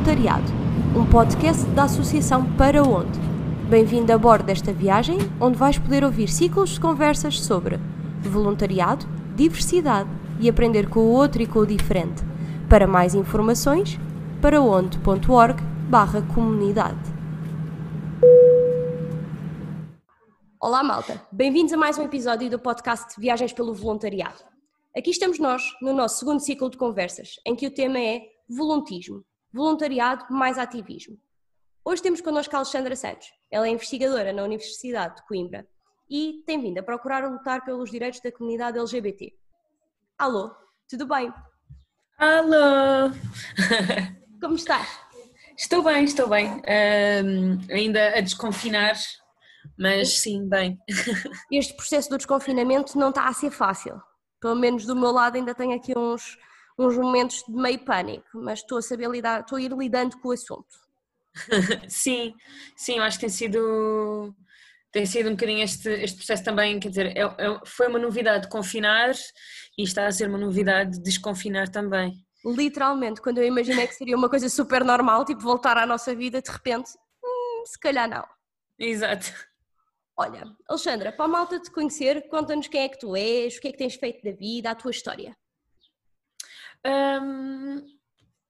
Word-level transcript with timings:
Voluntariado, 0.00 0.50
um 0.96 1.04
podcast 1.04 1.62
da 1.72 1.82
Associação 1.82 2.56
Para 2.56 2.82
Onde. 2.82 3.18
Bem-vindo 3.68 4.10
a 4.10 4.16
bordo 4.16 4.46
desta 4.46 4.72
viagem, 4.72 5.18
onde 5.38 5.58
vais 5.58 5.78
poder 5.78 6.02
ouvir 6.02 6.26
ciclos 6.26 6.70
de 6.70 6.80
conversas 6.80 7.38
sobre 7.38 7.78
voluntariado, 8.22 9.06
diversidade 9.36 10.08
e 10.40 10.48
aprender 10.48 10.88
com 10.88 11.00
o 11.00 11.12
outro 11.12 11.42
e 11.42 11.46
com 11.46 11.58
o 11.58 11.66
diferente. 11.66 12.22
Para 12.66 12.86
mais 12.86 13.14
informações, 13.14 13.98
paraonde.org 14.40 15.62
barra 15.90 16.22
comunidade. 16.34 16.98
Olá 20.58 20.82
malta, 20.82 21.22
bem-vindos 21.30 21.74
a 21.74 21.76
mais 21.76 21.98
um 21.98 22.04
episódio 22.04 22.48
do 22.48 22.58
podcast 22.58 23.20
Viagens 23.20 23.52
pelo 23.52 23.74
Voluntariado. 23.74 24.42
Aqui 24.96 25.10
estamos 25.10 25.38
nós, 25.38 25.62
no 25.82 25.92
nosso 25.92 26.20
segundo 26.20 26.40
ciclo 26.40 26.70
de 26.70 26.78
conversas, 26.78 27.34
em 27.46 27.54
que 27.54 27.66
o 27.66 27.70
tema 27.70 27.98
é 27.98 28.22
voluntismo, 28.48 29.22
voluntariado 29.52 30.26
mais 30.30 30.58
ativismo. 30.58 31.18
Hoje 31.84 32.02
temos 32.02 32.20
connosco 32.20 32.54
a 32.54 32.58
Alexandra 32.58 32.94
Santos. 32.94 33.28
Ela 33.50 33.66
é 33.66 33.70
investigadora 33.70 34.32
na 34.32 34.42
Universidade 34.42 35.16
de 35.16 35.26
Coimbra 35.26 35.66
e 36.08 36.42
tem 36.46 36.60
vindo 36.60 36.78
a 36.78 36.82
procurar 36.82 37.28
lutar 37.28 37.64
pelos 37.64 37.90
direitos 37.90 38.20
da 38.20 38.30
comunidade 38.30 38.78
LGBT. 38.78 39.32
Alô, 40.18 40.54
tudo 40.88 41.06
bem? 41.06 41.32
Alô! 42.18 43.10
Como 44.40 44.54
estás? 44.54 44.88
Estou 45.56 45.82
bem, 45.82 46.04
estou 46.04 46.28
bem. 46.28 46.62
Um, 47.24 47.58
ainda 47.72 48.16
a 48.16 48.20
desconfinar, 48.20 48.94
mas 49.78 50.20
sim, 50.20 50.48
bem. 50.48 50.78
Este 51.50 51.74
processo 51.74 52.10
do 52.10 52.16
desconfinamento 52.16 52.98
não 52.98 53.10
está 53.10 53.26
a 53.26 53.32
ser 53.32 53.50
fácil 53.50 54.00
pelo 54.40 54.56
menos 54.56 54.86
do 54.86 54.96
meu 54.96 55.10
lado 55.12 55.36
ainda 55.36 55.54
tenho 55.54 55.76
aqui 55.76 55.96
uns, 55.96 56.38
uns 56.78 56.96
momentos 56.96 57.44
de 57.46 57.54
meio 57.54 57.84
pânico, 57.84 58.28
mas 58.34 58.60
estou 58.60 58.78
a 58.78 58.82
saber 58.82 59.10
lidar, 59.10 59.40
estou 59.40 59.58
a 59.58 59.62
ir 59.62 59.72
lidando 59.72 60.18
com 60.18 60.28
o 60.28 60.32
assunto. 60.32 60.90
sim, 61.88 62.34
sim, 62.76 62.98
eu 62.98 63.02
acho 63.02 63.18
que 63.18 63.26
tem 63.26 63.30
sido 63.30 64.34
tem 64.92 65.06
sido 65.06 65.28
um 65.28 65.32
bocadinho 65.32 65.62
este, 65.62 65.88
este 65.88 66.16
processo 66.16 66.42
também, 66.42 66.80
quer 66.80 66.88
dizer, 66.88 67.16
é, 67.16 67.20
é, 67.20 67.60
foi 67.64 67.86
uma 67.86 67.98
novidade 67.98 68.48
confinar 68.48 69.12
e 69.78 69.84
está 69.84 70.06
a 70.06 70.12
ser 70.12 70.28
uma 70.28 70.38
novidade 70.38 71.00
desconfinar 71.00 71.68
também. 71.68 72.24
Literalmente, 72.44 73.20
quando 73.20 73.38
eu 73.38 73.44
imaginei 73.44 73.86
que 73.86 73.94
seria 73.94 74.16
uma 74.16 74.28
coisa 74.28 74.48
super 74.48 74.84
normal, 74.84 75.24
tipo 75.24 75.42
voltar 75.42 75.76
à 75.76 75.86
nossa 75.86 76.14
vida, 76.14 76.42
de 76.42 76.50
repente, 76.50 76.90
hum, 77.22 77.62
se 77.66 77.78
calhar 77.78 78.08
não. 78.08 78.26
Exato. 78.78 79.32
Olha, 80.16 80.44
Alexandra, 80.68 81.12
para 81.12 81.24
a 81.24 81.28
malta 81.28 81.60
te 81.60 81.70
conhecer, 81.70 82.28
conta-nos 82.28 82.66
quem 82.66 82.82
é 82.82 82.88
que 82.88 82.98
tu 82.98 83.14
és, 83.14 83.56
o 83.56 83.60
que 83.60 83.68
é 83.68 83.72
que 83.72 83.78
tens 83.78 83.94
feito 83.94 84.22
da 84.24 84.32
vida, 84.36 84.70
a 84.70 84.74
tua 84.74 84.90
história. 84.90 85.36
Um, 86.86 87.84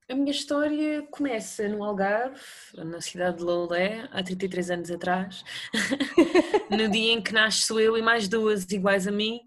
a 0.09 0.15
minha 0.15 0.31
história 0.31 1.07
começa 1.11 1.69
no 1.69 1.85
Algarve, 1.85 2.41
na 2.75 3.01
cidade 3.01 3.39
de 3.39 3.45
Loulé, 3.45 4.09
há 4.11 4.23
33 4.23 4.71
anos 4.71 4.91
atrás, 4.91 5.45
no 6.71 6.89
dia 6.89 7.13
em 7.13 7.23
que 7.23 7.33
nasço 7.33 7.79
eu 7.79 7.97
e 7.97 8.03
mais 8.03 8.29
duas 8.29 8.69
iguais 8.71 9.07
a 9.07 9.13
mim. 9.13 9.41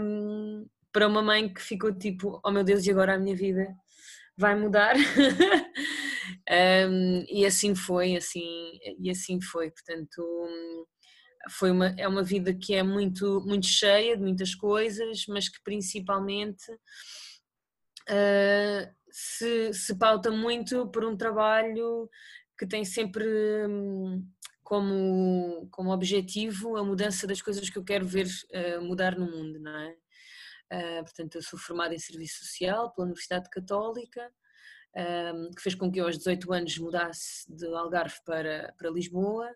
Um, 0.00 0.66
para 0.92 1.06
uma 1.06 1.22
mãe 1.22 1.52
que 1.52 1.60
ficou 1.60 1.92
tipo, 1.96 2.40
oh 2.44 2.50
meu 2.50 2.64
Deus, 2.64 2.86
e 2.86 2.90
agora 2.90 3.14
a 3.14 3.18
minha 3.18 3.36
vida 3.36 3.74
vai 4.36 4.54
mudar? 4.54 4.94
Um, 6.50 7.24
e 7.28 7.46
assim 7.46 7.74
foi, 7.74 8.16
assim, 8.16 8.78
e 8.98 9.10
assim 9.10 9.40
foi, 9.40 9.70
portanto 9.70 10.22
foi 11.48 11.70
uma, 11.70 11.94
é 11.98 12.06
uma 12.06 12.22
vida 12.22 12.54
que 12.54 12.74
é 12.74 12.82
muito, 12.82 13.42
muito 13.46 13.66
cheia 13.66 14.16
de 14.16 14.22
muitas 14.22 14.54
coisas, 14.54 15.26
mas 15.28 15.48
que 15.48 15.62
principalmente 15.62 16.70
uh, 18.10 18.94
se, 19.10 19.72
se 19.72 19.98
pauta 19.98 20.30
muito 20.30 20.88
por 20.88 21.04
um 21.04 21.16
trabalho 21.16 22.08
que 22.58 22.66
tem 22.66 22.84
sempre 22.84 23.26
hum, 23.68 24.26
como, 24.62 25.68
como 25.70 25.92
objetivo 25.92 26.76
a 26.76 26.84
mudança 26.84 27.26
das 27.26 27.42
coisas 27.42 27.68
que 27.68 27.78
eu 27.78 27.84
quero 27.84 28.06
ver 28.06 28.26
uh, 28.26 28.82
mudar 28.82 29.16
no 29.16 29.30
mundo, 29.30 29.58
não 29.60 29.76
é? 29.76 29.96
Uh, 30.72 31.04
portanto, 31.04 31.36
eu 31.36 31.42
sou 31.42 31.58
formada 31.58 31.94
em 31.94 31.98
Serviço 31.98 32.44
Social 32.44 32.92
pela 32.92 33.04
Universidade 33.04 33.50
Católica, 33.50 34.32
um, 34.96 35.50
que 35.50 35.62
fez 35.62 35.74
com 35.74 35.90
que 35.90 36.00
eu 36.00 36.06
aos 36.06 36.18
18 36.18 36.52
anos 36.52 36.78
mudasse 36.78 37.52
de 37.52 37.66
Algarve 37.66 38.16
para, 38.24 38.72
para 38.78 38.90
Lisboa. 38.90 39.54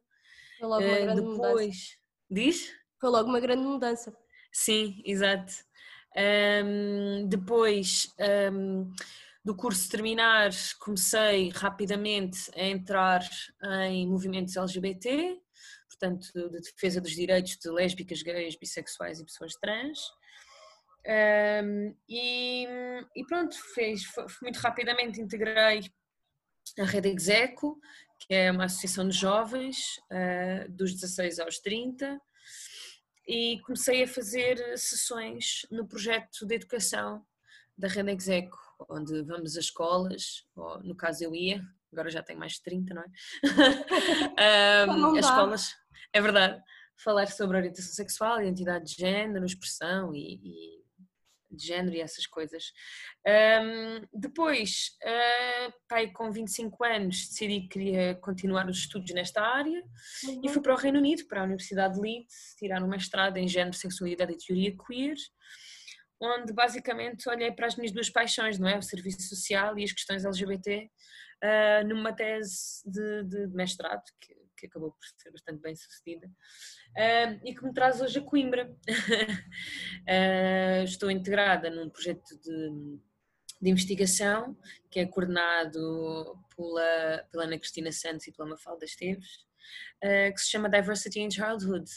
Foi 0.59 0.69
logo 0.69 0.85
uma 0.85 0.93
uh, 0.93 1.03
grande 1.03 1.21
depois, 1.21 1.37
mudança. 1.37 1.97
Diz? 2.31 2.73
Foi 3.01 3.11
logo 3.11 3.29
uma 3.29 3.41
grande 3.41 3.63
mudança. 3.63 4.17
Sim, 4.53 5.03
exato. 5.05 5.53
Um, 6.17 7.29
depois 7.29 8.13
um, 8.53 8.91
do 9.45 9.55
curso 9.55 9.89
terminar, 9.89 10.51
comecei 10.81 11.51
rapidamente 11.51 12.51
a 12.57 12.65
entrar 12.65 13.23
em 13.89 14.07
movimentos 14.07 14.57
LGBT, 14.57 15.39
portanto, 15.89 16.33
de 16.33 16.61
defesa 16.61 17.01
dos 17.01 17.13
direitos 17.13 17.57
de 17.57 17.71
lésbicas, 17.71 18.23
gays, 18.23 18.57
bissexuais 18.57 19.21
e 19.21 19.25
pessoas 19.25 19.55
trans. 19.55 19.99
Um, 21.07 21.95
e, 22.09 22.67
e, 23.17 23.25
pronto, 23.27 23.57
fez, 23.75 24.03
muito 24.43 24.57
rapidamente 24.59 25.21
integrei 25.21 25.81
a 26.79 26.85
Rede 26.85 27.09
Execo, 27.09 27.81
que 28.19 28.35
é 28.35 28.51
uma 28.51 28.65
associação 28.65 29.09
de 29.09 29.17
jovens 29.17 29.99
uh, 30.11 30.71
dos 30.71 30.93
16 30.93 31.39
aos 31.39 31.59
30, 31.59 32.21
e 33.27 33.61
comecei 33.61 34.03
a 34.03 34.09
fazer 34.09 34.57
sessões 34.79 35.67
no 35.71 35.87
projeto 35.87 36.47
de 36.47 36.55
educação 36.55 37.25
da 37.77 37.87
Rede 37.87 38.11
Execo, 38.11 38.59
onde 38.89 39.23
vamos 39.23 39.57
às 39.57 39.65
escolas, 39.65 40.45
ou 40.57 40.83
no 40.83 40.97
caso 40.97 41.25
eu 41.25 41.35
ia, 41.35 41.63
agora 41.93 42.11
já 42.11 42.23
tenho 42.23 42.39
mais 42.39 42.55
de 42.55 42.63
30, 42.63 42.95
não 42.95 43.03
é? 43.03 43.07
um, 44.89 45.17
as 45.17 45.27
escolas, 45.27 45.75
é 46.13 46.21
verdade, 46.21 46.61
falar 46.97 47.27
sobre 47.29 47.57
orientação 47.57 47.93
sexual, 47.93 48.41
identidade 48.41 48.87
de 48.87 48.95
género, 48.95 49.45
expressão 49.45 50.15
e, 50.15 50.41
e 50.43 50.78
de 51.51 51.67
género 51.67 51.97
e 51.97 52.01
essas 52.01 52.27
coisas. 52.27 52.73
Um, 53.27 54.07
depois, 54.13 54.91
uh, 55.05 55.73
pai, 55.89 56.11
com 56.11 56.31
25 56.31 56.85
anos, 56.85 57.29
decidi 57.29 57.63
que 57.63 57.69
queria 57.69 58.15
continuar 58.17 58.69
os 58.69 58.79
estudos 58.79 59.13
nesta 59.15 59.41
área 59.43 59.83
uhum. 60.25 60.41
e 60.45 60.49
fui 60.49 60.63
para 60.63 60.75
o 60.75 60.77
Reino 60.77 60.99
Unido, 60.99 61.27
para 61.27 61.41
a 61.41 61.45
Universidade 61.45 61.95
de 61.95 62.01
Leeds, 62.01 62.55
tirar 62.59 62.83
um 62.83 62.89
mestrado 62.89 63.37
em 63.37 63.49
género, 63.49 63.77
sexualidade 63.77 64.33
e 64.33 64.37
teoria 64.37 64.77
queer, 64.77 65.17
onde 66.21 66.53
basicamente 66.53 67.29
olhei 67.29 67.53
para 67.53 67.67
as 67.67 67.77
minhas 67.77 67.93
duas 67.93 68.11
paixões, 68.11 68.59
não 68.59 68.69
é? 68.69 68.77
O 68.79 68.83
serviço 68.83 69.23
social 69.23 69.79
e 69.79 69.85
as 69.85 69.93
questões 69.93 70.25
LGBT, 70.25 70.91
uh, 71.45 71.89
numa 71.89 72.13
tese 72.13 72.83
de, 72.85 73.25
de 73.25 73.47
mestrado, 73.49 74.03
que 74.21 74.38
que 74.59 74.67
acabou 74.67 74.91
por 74.91 75.07
ser 75.17 75.31
bastante 75.31 75.61
bem 75.61 75.75
sucedida, 75.75 76.27
uh, 76.27 77.41
e 77.45 77.55
que 77.55 77.65
me 77.65 77.73
traz 77.73 78.01
hoje 78.01 78.19
a 78.19 78.23
Coimbra. 78.23 78.69
uh, 80.09 80.85
estou 80.85 81.11
integrada 81.11 81.71
num 81.71 81.89
projeto 81.89 82.37
de, 82.41 82.99
de, 83.61 83.71
investigação 83.71 84.57
que 84.91 85.01
é 85.01 85.07
coordenado 85.07 86.37
pela, 86.57 87.27
pela 87.31 87.45
Ana 87.45 87.59
Cristina 87.59 87.93
Santos 87.93 88.27
e 88.27 88.33
pela 88.33 88.49
Mafalda 88.49 88.85
Esteves, 88.85 89.47
uh, 90.05 90.35
que 90.35 90.41
se 90.41 90.51
chama 90.51 90.69
Diversity 90.69 91.21
in 91.21 91.31
Childhood. 91.31 91.89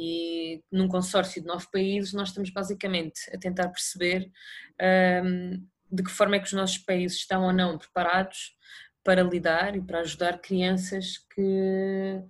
E 0.00 0.62
num 0.70 0.86
consórcio 0.86 1.42
de 1.42 1.48
nove 1.48 1.66
países, 1.72 2.12
nós 2.12 2.28
estamos 2.28 2.50
basicamente 2.50 3.18
a 3.34 3.38
tentar 3.38 3.68
perceber 3.68 4.30
um, 5.24 5.66
de 5.90 6.04
que 6.04 6.10
forma 6.10 6.36
é 6.36 6.38
que 6.38 6.46
os 6.46 6.52
nossos 6.52 6.78
países 6.78 7.18
estão 7.18 7.42
ou 7.42 7.52
não 7.52 7.76
preparados 7.76 8.56
para 9.08 9.22
lidar 9.22 9.74
e 9.74 9.80
para 9.80 10.00
ajudar 10.00 10.38
crianças 10.38 11.16
que 11.34 12.22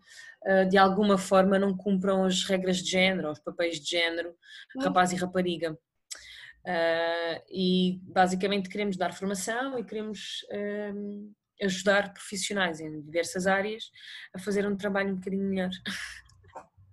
eh, 0.44 0.64
de 0.66 0.78
alguma 0.78 1.18
forma 1.18 1.58
não 1.58 1.76
cumpram 1.76 2.24
as 2.24 2.44
regras 2.44 2.76
de 2.76 2.88
género, 2.88 3.32
os 3.32 3.40
papéis 3.40 3.80
de 3.80 3.90
género, 3.90 4.32
rapaz 4.80 5.10
e 5.10 5.16
rapariga. 5.16 5.72
Uh, 5.72 7.42
e 7.50 8.00
basicamente 8.04 8.68
queremos 8.68 8.96
dar 8.96 9.12
formação 9.12 9.76
e 9.76 9.82
queremos 9.82 10.46
uh, 10.52 11.34
ajudar 11.64 12.12
profissionais 12.12 12.78
em 12.78 13.00
diversas 13.00 13.48
áreas 13.48 13.90
a 14.32 14.38
fazer 14.38 14.64
um 14.64 14.76
trabalho 14.76 15.10
um 15.10 15.16
bocadinho 15.16 15.48
melhor. 15.48 15.70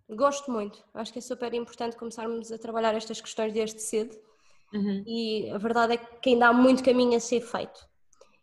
Gosto 0.09 0.51
muito, 0.51 0.83
acho 0.95 1.13
que 1.13 1.19
é 1.19 1.21
super 1.21 1.53
importante 1.53 1.95
começarmos 1.95 2.51
a 2.51 2.57
trabalhar 2.57 2.95
estas 2.95 3.21
questões 3.21 3.53
desde 3.53 3.81
cedo 3.83 4.17
uhum. 4.73 5.03
e 5.05 5.51
a 5.51 5.59
verdade 5.59 5.93
é 5.93 5.97
que 5.97 6.31
ainda 6.31 6.47
há 6.47 6.53
muito 6.53 6.83
caminho 6.83 7.15
a 7.15 7.19
ser 7.19 7.41
feito. 7.41 7.94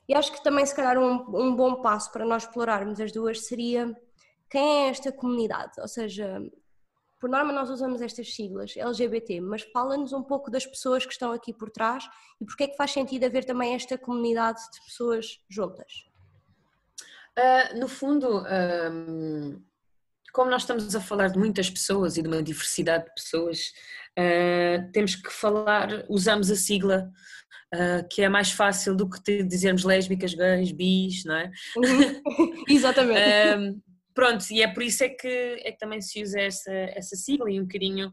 E 0.08 0.14
acho 0.14 0.32
que 0.32 0.42
também, 0.42 0.66
se 0.66 0.74
calhar, 0.74 0.98
um, 0.98 1.24
um 1.36 1.54
bom 1.54 1.80
passo 1.80 2.10
para 2.10 2.24
nós 2.24 2.44
explorarmos 2.44 3.00
as 3.00 3.12
duas 3.12 3.46
seria 3.46 3.94
quem 4.50 4.86
é 4.86 4.88
esta 4.90 5.10
comunidade, 5.10 5.80
ou 5.80 5.88
seja, 5.88 6.40
por 7.22 7.30
norma 7.30 7.52
nós 7.52 7.70
usamos 7.70 8.02
estas 8.02 8.34
siglas 8.34 8.76
LGBT, 8.76 9.40
mas 9.40 9.62
fala-nos 9.62 10.12
um 10.12 10.22
pouco 10.22 10.50
das 10.50 10.66
pessoas 10.66 11.06
que 11.06 11.12
estão 11.12 11.30
aqui 11.32 11.54
por 11.54 11.70
trás 11.70 12.04
e 12.40 12.44
porque 12.44 12.64
é 12.64 12.68
que 12.68 12.76
faz 12.76 12.90
sentido 12.90 13.24
haver 13.24 13.44
também 13.44 13.74
esta 13.74 13.96
comunidade 13.96 14.60
de 14.72 14.84
pessoas 14.84 15.38
juntas? 15.48 16.04
Uh, 17.38 17.78
no 17.78 17.86
fundo, 17.86 18.44
um, 18.44 19.62
como 20.32 20.50
nós 20.50 20.62
estamos 20.62 20.94
a 20.94 21.00
falar 21.00 21.28
de 21.28 21.38
muitas 21.38 21.70
pessoas 21.70 22.16
e 22.16 22.22
de 22.22 22.28
uma 22.28 22.42
diversidade 22.42 23.04
de 23.04 23.14
pessoas, 23.14 23.72
uh, 24.18 24.92
temos 24.92 25.14
que 25.14 25.30
falar, 25.30 26.04
usamos 26.08 26.50
a 26.50 26.56
sigla, 26.56 27.10
uh, 27.74 28.08
que 28.08 28.22
é 28.22 28.28
mais 28.28 28.50
fácil 28.50 28.94
do 28.94 29.08
que 29.08 29.42
dizermos 29.42 29.84
lésbicas, 29.84 30.34
gays, 30.34 30.72
bis, 30.72 31.24
não 31.24 31.36
é? 31.36 31.50
Uhum. 31.76 32.64
Exatamente. 32.68 33.20
uh, 33.20 33.80
pronto, 34.14 34.44
e 34.50 34.62
é 34.62 34.68
por 34.68 34.82
isso 34.82 35.04
é 35.04 35.08
que, 35.08 35.28
é 35.64 35.72
que 35.72 35.78
também 35.78 36.00
se 36.00 36.22
usa 36.22 36.40
essa, 36.40 36.72
essa 36.72 37.16
sigla 37.16 37.50
e 37.50 37.60
um 37.60 37.64
bocadinho 37.64 38.12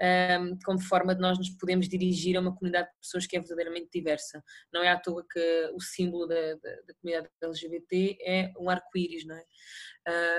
um, 0.00 0.58
como 0.64 0.80
forma 0.80 1.14
de 1.14 1.20
nós 1.20 1.38
nos 1.38 1.50
podemos 1.50 1.88
dirigir 1.88 2.36
a 2.36 2.40
uma 2.40 2.54
comunidade 2.54 2.88
de 2.88 2.98
pessoas 3.00 3.26
que 3.26 3.36
é 3.36 3.40
verdadeiramente 3.40 3.88
diversa. 3.92 4.42
Não 4.72 4.82
é 4.82 4.88
à 4.88 4.98
toa 4.98 5.24
que 5.30 5.70
o 5.74 5.80
símbolo 5.80 6.26
da, 6.26 6.54
da, 6.54 6.70
da 6.86 6.94
comunidade 7.00 7.28
LGBT 7.42 8.18
é 8.24 8.52
um 8.58 8.70
arco-íris, 8.70 9.26
não 9.26 9.36
é? 9.36 9.44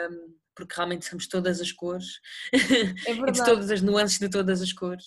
Um, 0.10 0.36
porque 0.56 0.76
realmente 0.76 1.06
somos 1.06 1.28
todas 1.28 1.62
as 1.62 1.72
cores 1.72 2.06
é 2.54 3.12
e 3.14 3.32
de 3.32 3.46
todas 3.46 3.72
as 3.72 3.82
nuances 3.82 4.20
de 4.20 4.30
todas 4.30 4.62
as 4.62 4.74
cores. 4.74 5.06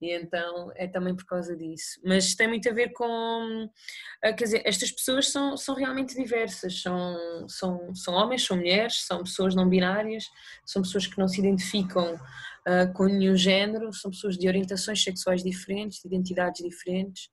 E 0.00 0.12
então 0.14 0.72
é 0.76 0.88
também 0.88 1.14
por 1.14 1.26
causa 1.26 1.54
disso. 1.54 2.00
Mas 2.02 2.34
tem 2.34 2.48
muito 2.48 2.66
a 2.68 2.72
ver 2.72 2.90
com. 2.92 3.68
Ah, 4.24 4.32
quer 4.32 4.44
dizer, 4.44 4.62
estas 4.64 4.90
pessoas 4.90 5.28
são, 5.28 5.58
são 5.58 5.74
realmente 5.74 6.14
diversas. 6.14 6.80
São, 6.80 7.46
são, 7.46 7.94
são 7.94 8.14
homens, 8.14 8.46
são 8.46 8.56
mulheres, 8.56 9.04
são 9.04 9.22
pessoas 9.22 9.54
não 9.54 9.68
binárias, 9.68 10.24
são 10.64 10.80
pessoas 10.80 11.06
que 11.06 11.18
não 11.18 11.28
se 11.28 11.38
identificam 11.40 12.18
uh, 12.68 12.92
com 12.92 13.04
nenhum 13.04 13.36
género, 13.36 13.92
são 13.92 14.10
pessoas 14.10 14.36
de 14.36 14.48
orientações 14.48 15.02
sexuais 15.02 15.42
diferentes, 15.42 16.00
de 16.00 16.08
identidades 16.08 16.62
diferentes. 16.62 17.28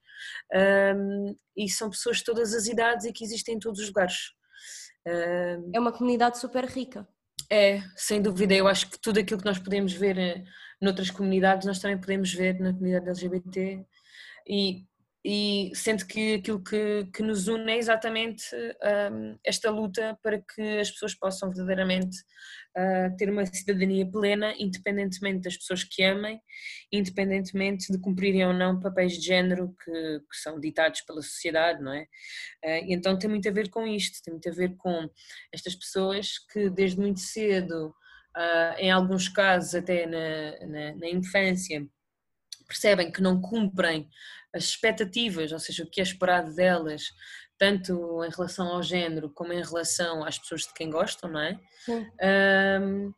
Um, 0.54 1.36
e 1.56 1.70
são 1.70 1.90
pessoas 1.90 2.18
de 2.18 2.24
todas 2.24 2.54
as 2.54 2.68
idades 2.68 3.06
e 3.06 3.14
que 3.14 3.24
existem 3.24 3.56
em 3.56 3.60
todos 3.60 3.80
os 3.80 3.88
lugares. 3.88 4.32
Um, 5.08 5.72
é 5.74 5.80
uma 5.80 5.92
comunidade 5.92 6.40
super 6.40 6.66
rica. 6.66 7.08
É, 7.50 7.82
sem 7.96 8.22
dúvida. 8.22 8.54
Eu 8.54 8.68
acho 8.68 8.90
que 8.90 9.00
tudo 9.00 9.20
aquilo 9.20 9.40
que 9.40 9.46
nós 9.46 9.60
podemos 9.60 9.94
ver 9.94 10.18
eh, 10.18 10.44
noutras 10.82 11.10
comunidades, 11.10 11.66
nós 11.66 11.80
também 11.80 11.98
podemos 11.98 12.34
ver 12.34 12.60
na 12.60 12.74
comunidade 12.74 13.08
LGBT. 13.08 13.86
E, 14.48 14.86
e 15.26 15.72
sendo 15.74 16.06
que 16.06 16.36
aquilo 16.36 16.64
que, 16.64 17.06
que 17.14 17.22
nos 17.24 17.48
une 17.48 17.72
é 17.72 17.78
exatamente 17.78 18.44
um, 19.12 19.38
esta 19.44 19.70
luta 19.70 20.18
para 20.22 20.40
que 20.40 20.80
as 20.80 20.92
pessoas 20.92 21.16
possam 21.16 21.50
verdadeiramente 21.50 22.18
uh, 22.78 23.16
ter 23.18 23.30
uma 23.30 23.46
cidadania 23.46 24.10
plena, 24.10 24.54
independentemente 24.58 25.42
das 25.42 25.58
pessoas 25.58 25.84
que 25.84 26.04
amem, 26.04 26.40
independentemente 26.92 27.92
de 27.92 28.00
cumprirem 28.00 28.46
ou 28.46 28.54
não 28.54 28.80
papéis 28.80 29.14
de 29.14 29.26
género 29.26 29.76
que, 29.84 29.92
que 29.92 30.38
são 30.42 30.60
ditados 30.60 31.02
pela 31.02 31.22
sociedade, 31.22 31.82
não 31.82 31.94
é? 31.94 32.04
Uh, 32.64 32.86
então 32.88 33.18
tem 33.18 33.30
muito 33.30 33.50
a 33.50 33.52
ver 33.52 33.70
com 33.70 33.86
isto, 33.86 34.24
tem 34.24 34.34
muito 34.34 34.48
a 34.48 34.54
ver 34.54 34.76
com 34.78 35.10
estas 35.52 35.76
pessoas 35.76 36.40
que 36.52 36.70
desde 36.70 37.00
muito 37.00 37.20
cedo, 37.20 37.90
uh, 38.38 38.78
em 38.78 38.92
alguns 38.92 39.28
casos 39.28 39.76
até 39.76 40.06
na, 40.06 40.68
na, 40.68 40.96
na 40.96 41.10
infância, 41.10 41.86
percebem 42.68 43.12
que 43.12 43.22
não 43.22 43.42
cumprem 43.42 44.10
as 44.54 44.66
expectativas, 44.66 45.52
ou 45.52 45.60
seja, 45.60 45.84
o 45.84 45.90
que 45.90 46.00
é 46.00 46.04
esperado 46.04 46.54
delas, 46.54 47.04
tanto 47.58 48.24
em 48.24 48.30
relação 48.30 48.68
ao 48.68 48.84
género 48.84 49.30
como 49.30 49.54
em 49.54 49.64
relação 49.64 50.24
às 50.24 50.38
pessoas 50.38 50.62
de 50.62 50.74
quem 50.74 50.90
gostam, 50.90 51.30
não 51.30 51.42
é? 51.42 51.60
Um, 52.82 53.14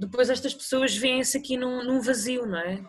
depois 0.00 0.30
estas 0.30 0.54
pessoas 0.54 0.96
veem-se 0.96 1.36
aqui 1.38 1.56
num, 1.56 1.84
num, 1.84 2.00
vazio, 2.00 2.46
não 2.46 2.58
é? 2.58 2.82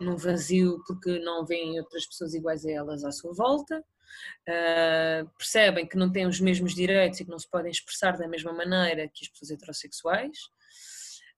Num 0.00 0.16
vazio 0.16 0.82
porque 0.86 1.18
não 1.20 1.44
veem 1.44 1.80
outras 1.80 2.06
pessoas 2.06 2.34
iguais 2.34 2.64
a 2.64 2.70
elas 2.70 3.04
à 3.04 3.10
sua 3.10 3.32
volta, 3.34 3.80
uh, 3.80 5.28
percebem 5.36 5.86
que 5.86 5.96
não 5.96 6.12
têm 6.12 6.26
os 6.26 6.40
mesmos 6.40 6.74
direitos 6.74 7.20
e 7.20 7.24
que 7.24 7.30
não 7.30 7.38
se 7.38 7.48
podem 7.50 7.70
expressar 7.70 8.16
da 8.16 8.28
mesma 8.28 8.52
maneira 8.52 9.08
que 9.12 9.24
as 9.24 9.28
pessoas 9.28 9.50
heterossexuais, 9.50 10.38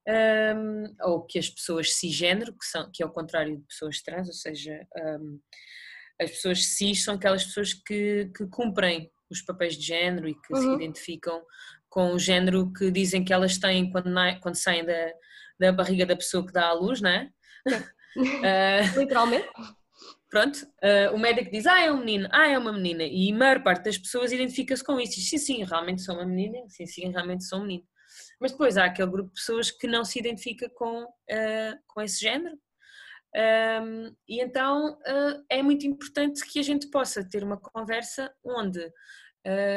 um, 0.08 0.94
ou 1.02 1.24
que 1.24 1.38
as 1.38 1.48
pessoas 1.48 1.94
cisgênero, 1.94 2.52
que, 2.52 2.64
são, 2.64 2.90
que 2.92 3.02
é 3.02 3.06
o 3.06 3.12
contrário 3.12 3.56
de 3.56 3.64
pessoas 3.64 4.02
trans, 4.02 4.28
ou 4.28 4.34
seja, 4.34 4.86
um, 4.96 5.40
as 6.20 6.30
pessoas 6.30 6.64
cis 6.66 7.04
são 7.04 7.14
aquelas 7.14 7.44
pessoas 7.44 7.72
que, 7.72 8.30
que 8.36 8.46
cumprem 8.46 9.10
os 9.30 9.42
papéis 9.42 9.76
de 9.76 9.86
género 9.86 10.28
e 10.28 10.34
que 10.34 10.54
uhum. 10.54 10.60
se 10.60 10.74
identificam 10.74 11.42
com 11.88 12.12
o 12.12 12.18
género 12.18 12.72
que 12.72 12.90
dizem 12.90 13.24
que 13.24 13.32
elas 13.32 13.58
têm 13.58 13.90
quando, 13.90 14.10
quando 14.40 14.54
saem 14.54 14.84
da, 14.84 15.12
da 15.58 15.72
barriga 15.72 16.06
da 16.06 16.16
pessoa 16.16 16.46
que 16.46 16.52
dá 16.52 16.68
à 16.68 16.72
luz, 16.72 17.00
não 17.00 17.10
é? 17.10 17.30
uh, 17.68 17.78
Literalmente. 18.98 19.48
Pronto, 20.30 20.56
uh, 20.56 21.14
o 21.14 21.18
médico 21.18 21.50
diz, 21.50 21.66
ah, 21.66 21.80
é 21.80 21.92
um 21.92 21.98
menino, 21.98 22.26
ah, 22.32 22.48
é 22.48 22.56
uma 22.56 22.72
menina, 22.72 23.04
e 23.04 23.30
a 23.30 23.34
maior 23.34 23.62
parte 23.62 23.84
das 23.84 23.98
pessoas 23.98 24.32
identifica-se 24.32 24.82
com 24.82 24.98
isso, 24.98 25.16
diz, 25.16 25.28
sim, 25.28 25.36
sim, 25.36 25.64
realmente 25.64 26.00
sou 26.00 26.14
uma 26.14 26.24
menina, 26.24 26.58
sim, 26.68 26.86
sim, 26.86 27.10
realmente 27.10 27.44
sou 27.44 27.58
um 27.58 27.62
menino. 27.62 27.84
Mas 28.42 28.50
depois 28.50 28.76
há 28.76 28.86
aquele 28.86 29.08
grupo 29.08 29.28
de 29.28 29.36
pessoas 29.36 29.70
que 29.70 29.86
não 29.86 30.04
se 30.04 30.18
identifica 30.18 30.68
com, 30.68 31.04
uh, 31.04 31.78
com 31.86 32.02
esse 32.02 32.20
género, 32.20 32.58
um, 33.34 34.14
e 34.28 34.42
então 34.42 34.94
uh, 34.94 35.44
é 35.48 35.62
muito 35.62 35.86
importante 35.86 36.44
que 36.44 36.58
a 36.58 36.62
gente 36.62 36.90
possa 36.90 37.24
ter 37.24 37.44
uma 37.44 37.56
conversa 37.56 38.34
onde 38.44 38.84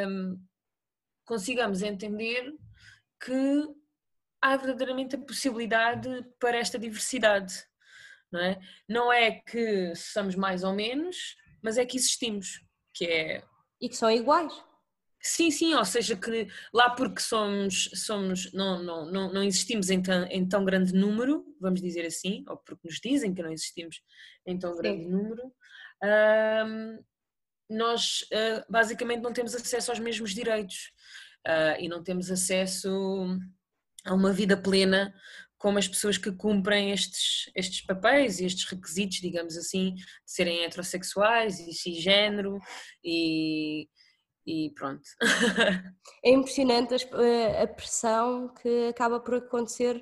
um, 0.10 0.44
consigamos 1.26 1.84
entender 1.84 2.52
que 3.24 3.68
há 4.42 4.58
verdadeiramente 4.58 5.16
a 5.16 5.20
possibilidade 5.20 6.10
para 6.40 6.58
esta 6.58 6.80
diversidade. 6.80 7.54
Não 8.32 8.42
é? 8.42 8.60
não 8.90 9.14
é 9.14 9.32
que 9.32 9.96
somos 9.96 10.36
mais 10.36 10.64
ou 10.64 10.74
menos, 10.74 11.38
mas 11.62 11.78
é 11.78 11.86
que 11.86 11.98
existimos, 11.98 12.66
que 12.96 13.06
é... 13.06 13.44
E 13.80 13.88
que 13.88 13.96
são 13.96 14.10
iguais. 14.10 14.52
Sim, 15.27 15.50
sim, 15.50 15.74
ou 15.74 15.83
seja, 15.83 16.16
que 16.16 16.48
lá 16.72 16.92
porque 16.92 17.19
somos, 17.19 17.89
somos 17.95 18.54
não, 18.54 18.83
não, 18.83 19.12
não, 19.12 19.33
não 19.33 19.44
existimos 19.44 19.89
em 19.89 20.00
tão, 20.00 20.24
em 20.25 20.48
tão 20.48 20.63
grande 20.63 20.94
número, 20.94 21.44
vamos 21.60 21.81
dizer 21.81 22.06
assim, 22.06 22.45
ou 22.48 22.57
porque 22.57 22.88
nos 22.88 23.00
dizem 23.00 23.33
que 23.33 23.42
não 23.42 23.51
existimos 23.51 24.04
em 24.45 24.56
tão 24.60 24.77
grande 24.77 25.04
sim. 25.04 25.10
número, 25.10 25.51
nós 27.68 28.22
uh, 28.22 28.63
basicamente 28.69 29.24
não 29.24 29.33
temos 29.33 29.56
acesso 29.56 29.89
aos 29.89 30.00
mesmos 30.00 30.31
direitos 30.31 30.92
uh, 31.48 31.81
e 31.81 31.89
não 31.89 32.04
temos 32.04 32.30
acesso 32.30 32.88
a 34.06 34.13
uma 34.13 34.31
vida 34.31 34.56
plena 34.56 35.12
como 35.57 35.80
as 35.80 35.88
pessoas 35.88 36.19
que 36.19 36.31
cumprem 36.31 36.92
estes, 36.92 37.50
estes 37.56 37.81
papéis 37.81 38.39
e 38.39 38.45
estes 38.45 38.66
requisitos, 38.66 39.18
digamos 39.18 39.57
assim, 39.57 39.95
de 39.95 40.04
serem 40.24 40.63
heterossexuais 40.63 41.60
e 41.60 41.74
cisgênero 41.74 42.60
e 43.04 43.89
e 44.45 44.71
pronto. 44.75 45.01
é 46.24 46.31
impressionante 46.31 46.94
a, 46.94 47.63
a, 47.63 47.68
pressão 47.68 48.54
que 48.61 48.90
acaba 48.90 49.19
por 49.19 49.35
acontecer 49.35 49.95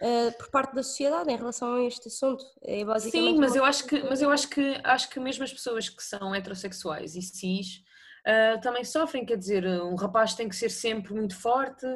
uh, 0.00 0.38
por 0.38 0.50
parte 0.50 0.74
da 0.74 0.82
sociedade 0.82 1.30
em 1.30 1.36
relação 1.36 1.74
a 1.74 1.84
este 1.84 2.08
assunto. 2.08 2.44
É 2.62 2.84
basicamente 2.84 3.34
Sim, 3.34 3.40
mas 3.40 3.54
eu 3.54 3.64
acho 3.64 3.86
que, 3.86 4.02
mas 4.02 4.22
eu 4.22 4.30
acho 4.30 4.48
que 4.48 4.80
acho 4.82 5.10
que 5.10 5.20
mesmo 5.20 5.44
as 5.44 5.52
pessoas 5.52 5.88
que 5.88 6.02
são 6.02 6.34
heterossexuais 6.34 7.14
e 7.14 7.22
cis 7.22 7.82
uh, 8.26 8.60
também 8.60 8.84
sofrem, 8.84 9.26
quer 9.26 9.36
dizer, 9.36 9.66
um 9.66 9.94
rapaz 9.94 10.34
tem 10.34 10.48
que 10.48 10.56
ser 10.56 10.70
sempre 10.70 11.12
muito 11.12 11.36
forte, 11.36 11.86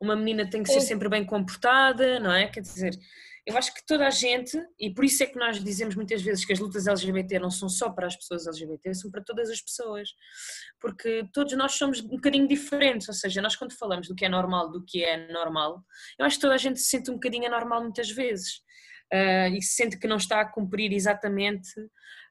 uma 0.00 0.14
menina 0.14 0.48
tem 0.48 0.62
que 0.62 0.70
ser 0.70 0.80
sempre 0.80 1.08
bem 1.08 1.24
comportada, 1.24 2.20
não 2.20 2.32
é? 2.32 2.46
Quer 2.46 2.60
dizer, 2.60 2.96
eu 3.44 3.56
acho 3.56 3.74
que 3.74 3.84
toda 3.84 4.06
a 4.06 4.10
gente, 4.10 4.56
e 4.78 4.92
por 4.92 5.04
isso 5.04 5.22
é 5.22 5.26
que 5.26 5.38
nós 5.38 5.62
dizemos 5.62 5.96
muitas 5.96 6.22
vezes 6.22 6.44
que 6.44 6.52
as 6.52 6.60
lutas 6.60 6.86
LGBT 6.86 7.40
não 7.40 7.50
são 7.50 7.68
só 7.68 7.90
para 7.90 8.06
as 8.06 8.16
pessoas 8.16 8.46
LGBT, 8.46 8.94
são 8.94 9.10
para 9.10 9.22
todas 9.22 9.50
as 9.50 9.60
pessoas, 9.60 10.10
porque 10.80 11.28
todos 11.32 11.52
nós 11.56 11.72
somos 11.72 12.00
um 12.00 12.08
bocadinho 12.08 12.46
diferentes, 12.46 13.08
ou 13.08 13.14
seja, 13.14 13.42
nós 13.42 13.56
quando 13.56 13.76
falamos 13.76 14.06
do 14.06 14.14
que 14.14 14.24
é 14.24 14.28
normal, 14.28 14.70
do 14.70 14.84
que 14.84 15.02
é 15.04 15.32
normal, 15.32 15.82
eu 16.18 16.24
acho 16.24 16.36
que 16.36 16.42
toda 16.42 16.54
a 16.54 16.58
gente 16.58 16.78
se 16.78 16.88
sente 16.88 17.10
um 17.10 17.14
bocadinho 17.14 17.46
anormal 17.46 17.82
muitas 17.82 18.10
vezes, 18.10 18.58
uh, 19.12 19.52
e 19.52 19.60
se 19.60 19.74
sente 19.74 19.98
que 19.98 20.06
não 20.06 20.18
está 20.18 20.40
a 20.40 20.48
cumprir 20.48 20.92
exatamente 20.92 21.68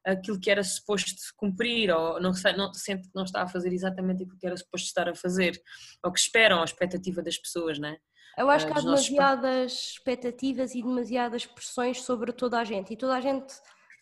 aquilo 0.06 0.40
que 0.40 0.50
era 0.50 0.64
suposto 0.64 1.14
cumprir, 1.36 1.92
ou 1.92 2.22
não, 2.22 2.32
não 2.58 2.74
sente 2.74 3.08
que 3.08 3.16
não 3.16 3.24
está 3.24 3.44
a 3.44 3.48
fazer 3.48 3.72
exatamente 3.74 4.24
aquilo 4.24 4.38
que 4.40 4.48
era 4.48 4.58
suposto 4.58 4.88
estar 4.88 5.10
a 5.10 5.16
fazer, 5.16 5.62
ou 6.04 6.12
que 6.12 6.20
esperam 6.20 6.62
a 6.62 6.66
expectativa 6.66 7.22
das 7.22 7.38
pessoas, 7.38 7.78
não 7.78 7.90
é? 7.90 7.98
Eu 8.38 8.50
acho 8.50 8.66
que 8.66 8.74
há 8.74 8.82
demasiadas 8.82 9.72
expectativas 9.92 10.74
e 10.74 10.82
demasiadas 10.82 11.46
pressões 11.46 12.02
sobre 12.02 12.32
toda 12.32 12.60
a 12.60 12.64
gente 12.64 12.94
e 12.94 12.98
toda 12.98 13.16
a 13.16 13.22
gente 13.22 13.54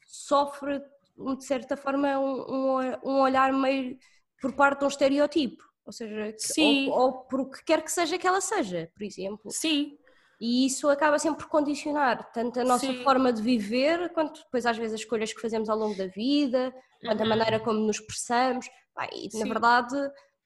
sofre, 0.05 0.81
de 1.37 1.43
certa 1.43 1.75
forma, 1.75 2.19
um, 2.19 2.93
um 3.03 3.21
olhar 3.21 3.51
meio 3.51 3.97
por 4.41 4.53
parte 4.53 4.79
de 4.79 4.85
um 4.85 4.87
estereotipo, 4.87 5.63
ou 5.85 5.91
seja, 5.91 6.33
Sim. 6.37 6.89
Ou, 6.89 6.99
ou 6.99 7.13
por 7.23 7.41
o 7.41 7.49
que 7.49 7.63
quer 7.63 7.81
que 7.81 7.91
seja 7.91 8.17
que 8.17 8.27
ela 8.27 8.41
seja, 8.41 8.89
por 8.95 9.03
exemplo. 9.03 9.51
Sim. 9.51 9.97
E 10.39 10.65
isso 10.65 10.87
acaba 10.87 11.19
sempre 11.19 11.43
por 11.43 11.49
condicionar 11.49 12.31
tanto 12.31 12.61
a 12.61 12.63
nossa 12.63 12.85
Sim. 12.85 13.03
forma 13.03 13.33
de 13.33 13.41
viver, 13.41 14.09
quanto 14.13 14.41
depois 14.41 14.65
às 14.65 14.77
vezes 14.77 14.93
as 14.93 15.01
escolhas 15.01 15.33
que 15.33 15.41
fazemos 15.41 15.67
ao 15.69 15.77
longo 15.77 15.97
da 15.97 16.07
vida, 16.07 16.73
quanto 17.01 17.19
uhum. 17.19 17.25
a 17.25 17.29
maneira 17.29 17.59
como 17.59 17.79
nos 17.79 17.99
expressamos. 17.99 18.69
Na 19.33 19.45
verdade 19.45 19.95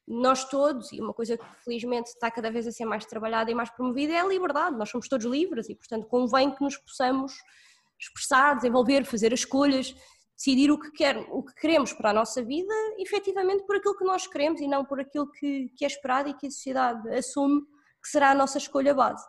nós 0.07 0.43
todos, 0.49 0.91
e 0.91 0.99
uma 0.99 1.13
coisa 1.13 1.37
que 1.37 1.45
felizmente 1.63 2.09
está 2.09 2.29
cada 2.29 2.51
vez 2.51 2.67
a 2.67 2.71
ser 2.71 2.85
mais 2.85 3.05
trabalhada 3.05 3.49
e 3.49 3.55
mais 3.55 3.69
promovida 3.69 4.13
é 4.13 4.19
a 4.19 4.27
liberdade. 4.27 4.77
Nós 4.77 4.89
somos 4.89 5.07
todos 5.07 5.25
livres 5.25 5.69
e, 5.69 5.75
portanto, 5.75 6.07
convém 6.07 6.53
que 6.53 6.61
nos 6.61 6.77
possamos 6.77 7.33
expressar, 7.99 8.55
desenvolver, 8.55 9.05
fazer 9.05 9.33
as 9.33 9.39
escolhas, 9.39 9.95
decidir 10.35 10.71
o 10.71 10.79
que, 10.79 10.91
quer, 10.91 11.17
o 11.29 11.43
que 11.43 11.53
queremos 11.55 11.93
para 11.93 12.09
a 12.09 12.13
nossa 12.13 12.43
vida, 12.43 12.73
efetivamente 12.99 13.65
por 13.65 13.77
aquilo 13.77 13.97
que 13.97 14.03
nós 14.03 14.27
queremos 14.27 14.59
e 14.59 14.67
não 14.67 14.83
por 14.83 14.99
aquilo 14.99 15.31
que, 15.31 15.69
que 15.75 15.85
é 15.85 15.87
esperado 15.87 16.29
e 16.29 16.33
que 16.33 16.47
a 16.47 16.51
sociedade 16.51 17.07
assume 17.15 17.61
que 18.01 18.09
será 18.09 18.31
a 18.31 18.35
nossa 18.35 18.57
escolha 18.57 18.93
base. 18.93 19.23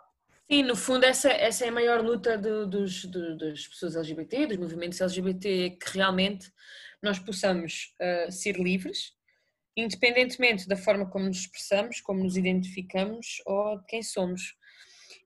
Sim, 0.51 0.65
no 0.65 0.77
fundo 0.77 1.05
essa, 1.05 1.31
essa 1.31 1.65
é 1.65 1.69
a 1.69 1.73
maior 1.73 2.03
luta 2.03 2.37
do, 2.37 2.67
dos, 2.67 3.05
do, 3.05 3.37
das 3.39 3.67
pessoas 3.67 3.97
LGBT, 3.97 4.49
dos 4.49 4.57
movimentos 4.59 5.01
LGBT, 5.01 5.67
é 5.67 5.71
que 5.71 5.91
realmente 5.97 6.53
nós 7.03 7.19
possamos 7.19 7.95
uh, 8.01 8.31
ser 8.31 8.57
livres, 8.57 9.13
independentemente 9.77 10.69
da 10.69 10.77
forma 10.77 11.09
como 11.09 11.27
nos 11.27 11.39
expressamos, 11.39 12.01
como 12.01 12.23
nos 12.23 12.37
identificamos 12.37 13.43
ou 13.47 13.79
de 13.79 13.87
quem 13.87 14.03
somos. 14.03 14.55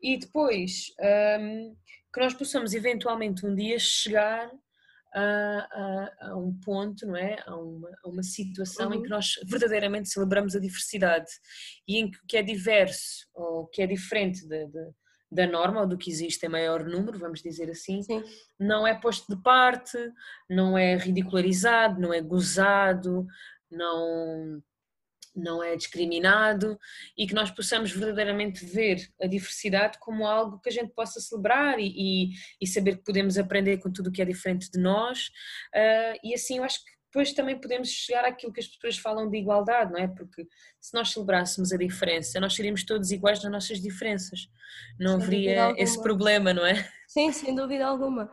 E 0.02 0.16
depois 0.16 0.92
um, 1.40 1.76
que 2.12 2.20
nós 2.20 2.34
possamos 2.34 2.72
eventualmente 2.72 3.44
um 3.44 3.54
dia 3.54 3.78
chegar 3.78 4.50
a, 5.14 5.20
a, 5.20 6.28
a, 6.30 6.36
um 6.36 6.52
ponto, 6.60 7.06
não 7.06 7.16
é? 7.16 7.42
A 7.46 7.56
uma, 7.56 7.90
a 8.04 8.08
uma 8.08 8.22
situação 8.22 8.88
uhum. 8.88 8.94
em 8.94 9.02
que 9.02 9.08
nós 9.08 9.34
verdadeiramente 9.44 10.08
celebramos 10.08 10.54
a 10.54 10.60
diversidade 10.60 11.30
e 11.86 11.98
em 11.98 12.10
que 12.10 12.18
o 12.18 12.26
que 12.26 12.36
é 12.36 12.42
diverso 12.42 13.26
ou 13.34 13.66
que 13.66 13.82
é 13.82 13.86
diferente 13.86 14.46
de, 14.46 14.66
de, 14.66 14.90
da 15.30 15.46
norma 15.46 15.80
ou 15.80 15.86
do 15.86 15.98
que 15.98 16.10
existe 16.10 16.44
em 16.44 16.48
maior 16.48 16.84
número, 16.84 17.18
vamos 17.18 17.42
dizer 17.42 17.70
assim, 17.70 18.02
Sim. 18.02 18.22
não 18.58 18.86
é 18.86 18.94
posto 18.94 19.34
de 19.34 19.42
parte, 19.42 19.98
não 20.48 20.76
é 20.76 20.96
ridicularizado, 20.96 22.00
não 22.00 22.12
é 22.12 22.20
gozado, 22.20 23.26
não 23.70 24.62
não 25.34 25.62
é 25.62 25.76
discriminado 25.76 26.76
e 27.16 27.26
que 27.26 27.34
nós 27.34 27.48
possamos 27.50 27.92
verdadeiramente 27.92 28.64
ver 28.64 29.08
a 29.20 29.26
diversidade 29.26 29.98
como 30.00 30.26
algo 30.26 30.58
que 30.58 30.68
a 30.68 30.72
gente 30.72 30.92
possa 30.92 31.20
celebrar 31.20 31.78
e, 31.78 31.94
e, 31.96 32.30
e 32.60 32.66
saber 32.66 32.96
que 32.96 33.04
podemos 33.04 33.38
aprender 33.38 33.78
com 33.78 33.92
tudo 33.92 34.08
o 34.08 34.12
que 34.12 34.20
é 34.20 34.24
diferente 34.24 34.68
de 34.68 34.80
nós 34.80 35.28
uh, 35.74 36.18
e 36.24 36.34
assim 36.34 36.58
eu 36.58 36.64
acho 36.64 36.84
que 36.84 36.98
depois 37.10 37.32
também 37.32 37.58
podemos 37.58 37.88
chegar 37.88 38.24
àquilo 38.24 38.52
que 38.52 38.60
as 38.60 38.66
pessoas 38.66 38.98
falam 38.98 39.30
de 39.30 39.38
igualdade, 39.38 39.92
não 39.92 39.98
é? 39.98 40.06
Porque 40.08 40.46
se 40.78 40.92
nós 40.92 41.10
celebrássemos 41.10 41.72
a 41.72 41.76
diferença, 41.78 42.38
nós 42.38 42.54
seríamos 42.54 42.84
todos 42.84 43.10
iguais 43.10 43.42
nas 43.42 43.50
nossas 43.50 43.80
diferenças, 43.80 44.46
não 45.00 45.16
sem 45.16 45.26
haveria 45.26 45.74
esse 45.78 46.00
problema, 46.02 46.52
não 46.52 46.66
é? 46.66 46.86
Sim, 47.08 47.32
sem 47.32 47.54
dúvida 47.54 47.86
alguma. 47.86 48.30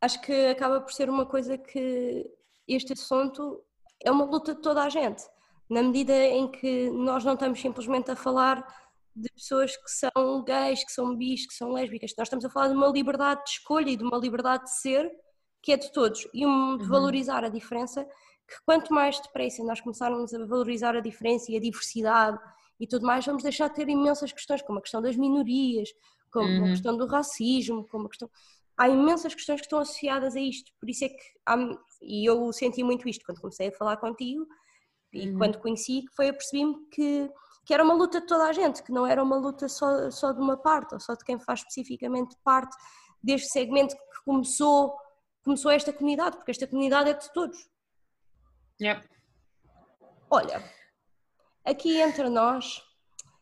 Acho 0.00 0.22
que 0.22 0.32
acaba 0.46 0.80
por 0.80 0.90
ser 0.90 1.10
uma 1.10 1.26
coisa 1.26 1.58
que 1.58 2.24
este 2.66 2.94
assunto 2.94 3.62
é 4.04 4.10
uma 4.10 4.24
luta 4.24 4.54
de 4.54 4.60
toda 4.60 4.82
a 4.82 4.88
gente. 4.88 5.22
Na 5.68 5.82
medida 5.82 6.14
em 6.14 6.50
que 6.50 6.90
nós 6.90 7.24
não 7.24 7.34
estamos 7.34 7.60
simplesmente 7.60 8.10
a 8.10 8.16
falar 8.16 8.66
de 9.14 9.28
pessoas 9.32 9.76
que 9.76 9.90
são 9.90 10.44
gays, 10.44 10.84
que 10.84 10.92
são 10.92 11.16
bis, 11.16 11.46
que 11.46 11.54
são 11.54 11.72
lésbicas, 11.72 12.14
nós 12.16 12.26
estamos 12.26 12.44
a 12.44 12.50
falar 12.50 12.68
de 12.68 12.74
uma 12.74 12.88
liberdade 12.88 13.42
de 13.44 13.50
escolha 13.50 13.90
e 13.90 13.96
de 13.96 14.04
uma 14.04 14.16
liberdade 14.16 14.64
de 14.64 14.70
ser 14.78 15.10
que 15.62 15.72
é 15.72 15.76
de 15.76 15.92
todos. 15.92 16.26
E 16.32 16.46
um, 16.46 16.76
de 16.76 16.84
uhum. 16.84 16.88
valorizar 16.88 17.44
a 17.44 17.48
diferença, 17.48 18.04
que 18.04 18.56
quanto 18.64 18.94
mais 18.94 19.20
depressa 19.20 19.62
nós 19.64 19.80
começarmos 19.80 20.32
a 20.32 20.46
valorizar 20.46 20.96
a 20.96 21.00
diferença 21.00 21.50
e 21.50 21.56
a 21.56 21.60
diversidade 21.60 22.38
e 22.80 22.86
tudo 22.86 23.04
mais, 23.04 23.26
vamos 23.26 23.42
deixar 23.42 23.68
de 23.68 23.74
ter 23.74 23.88
imensas 23.88 24.32
questões, 24.32 24.62
como 24.62 24.78
a 24.78 24.82
questão 24.82 25.02
das 25.02 25.16
minorias, 25.16 25.88
como 26.30 26.48
uhum. 26.48 26.64
a 26.64 26.68
questão 26.68 26.96
do 26.96 27.06
racismo, 27.06 27.86
como 27.88 28.06
a 28.06 28.08
questão... 28.08 28.30
Há 28.76 28.88
imensas 28.88 29.34
questões 29.34 29.60
que 29.60 29.66
estão 29.66 29.80
associadas 29.80 30.36
a 30.36 30.40
isto, 30.40 30.70
por 30.78 30.88
isso 30.88 31.04
é 31.04 31.08
que, 31.08 31.24
há... 31.46 31.56
e 32.00 32.28
eu 32.28 32.52
senti 32.52 32.82
muito 32.84 33.08
isto 33.08 33.24
quando 33.24 33.40
comecei 33.40 33.68
a 33.68 33.72
falar 33.72 33.96
contigo, 33.96 34.46
e 35.12 35.30
uhum. 35.30 35.38
quando 35.38 35.58
conheci, 35.58 36.04
foi 36.14 36.28
apercebi-me 36.28 36.86
que, 36.90 37.30
que 37.66 37.74
era 37.74 37.82
uma 37.82 37.94
luta 37.94 38.20
de 38.20 38.26
toda 38.26 38.44
a 38.44 38.52
gente, 38.52 38.82
que 38.82 38.92
não 38.92 39.06
era 39.06 39.22
uma 39.22 39.36
luta 39.36 39.68
só, 39.68 40.10
só 40.10 40.32
de 40.32 40.40
uma 40.40 40.56
parte, 40.56 40.94
ou 40.94 41.00
só 41.00 41.14
de 41.14 41.24
quem 41.24 41.38
faz 41.40 41.60
especificamente 41.60 42.36
parte 42.44 42.76
deste 43.22 43.48
segmento 43.48 43.96
que 43.96 44.24
começou, 44.24 44.96
começou 45.42 45.70
esta 45.70 45.92
comunidade, 45.92 46.36
porque 46.36 46.50
esta 46.50 46.66
comunidade 46.66 47.10
é 47.10 47.14
de 47.14 47.32
todos. 47.32 47.58
Yep. 48.80 49.08
Olha, 50.30 50.62
aqui 51.64 52.00
entre 52.00 52.28
nós, 52.28 52.82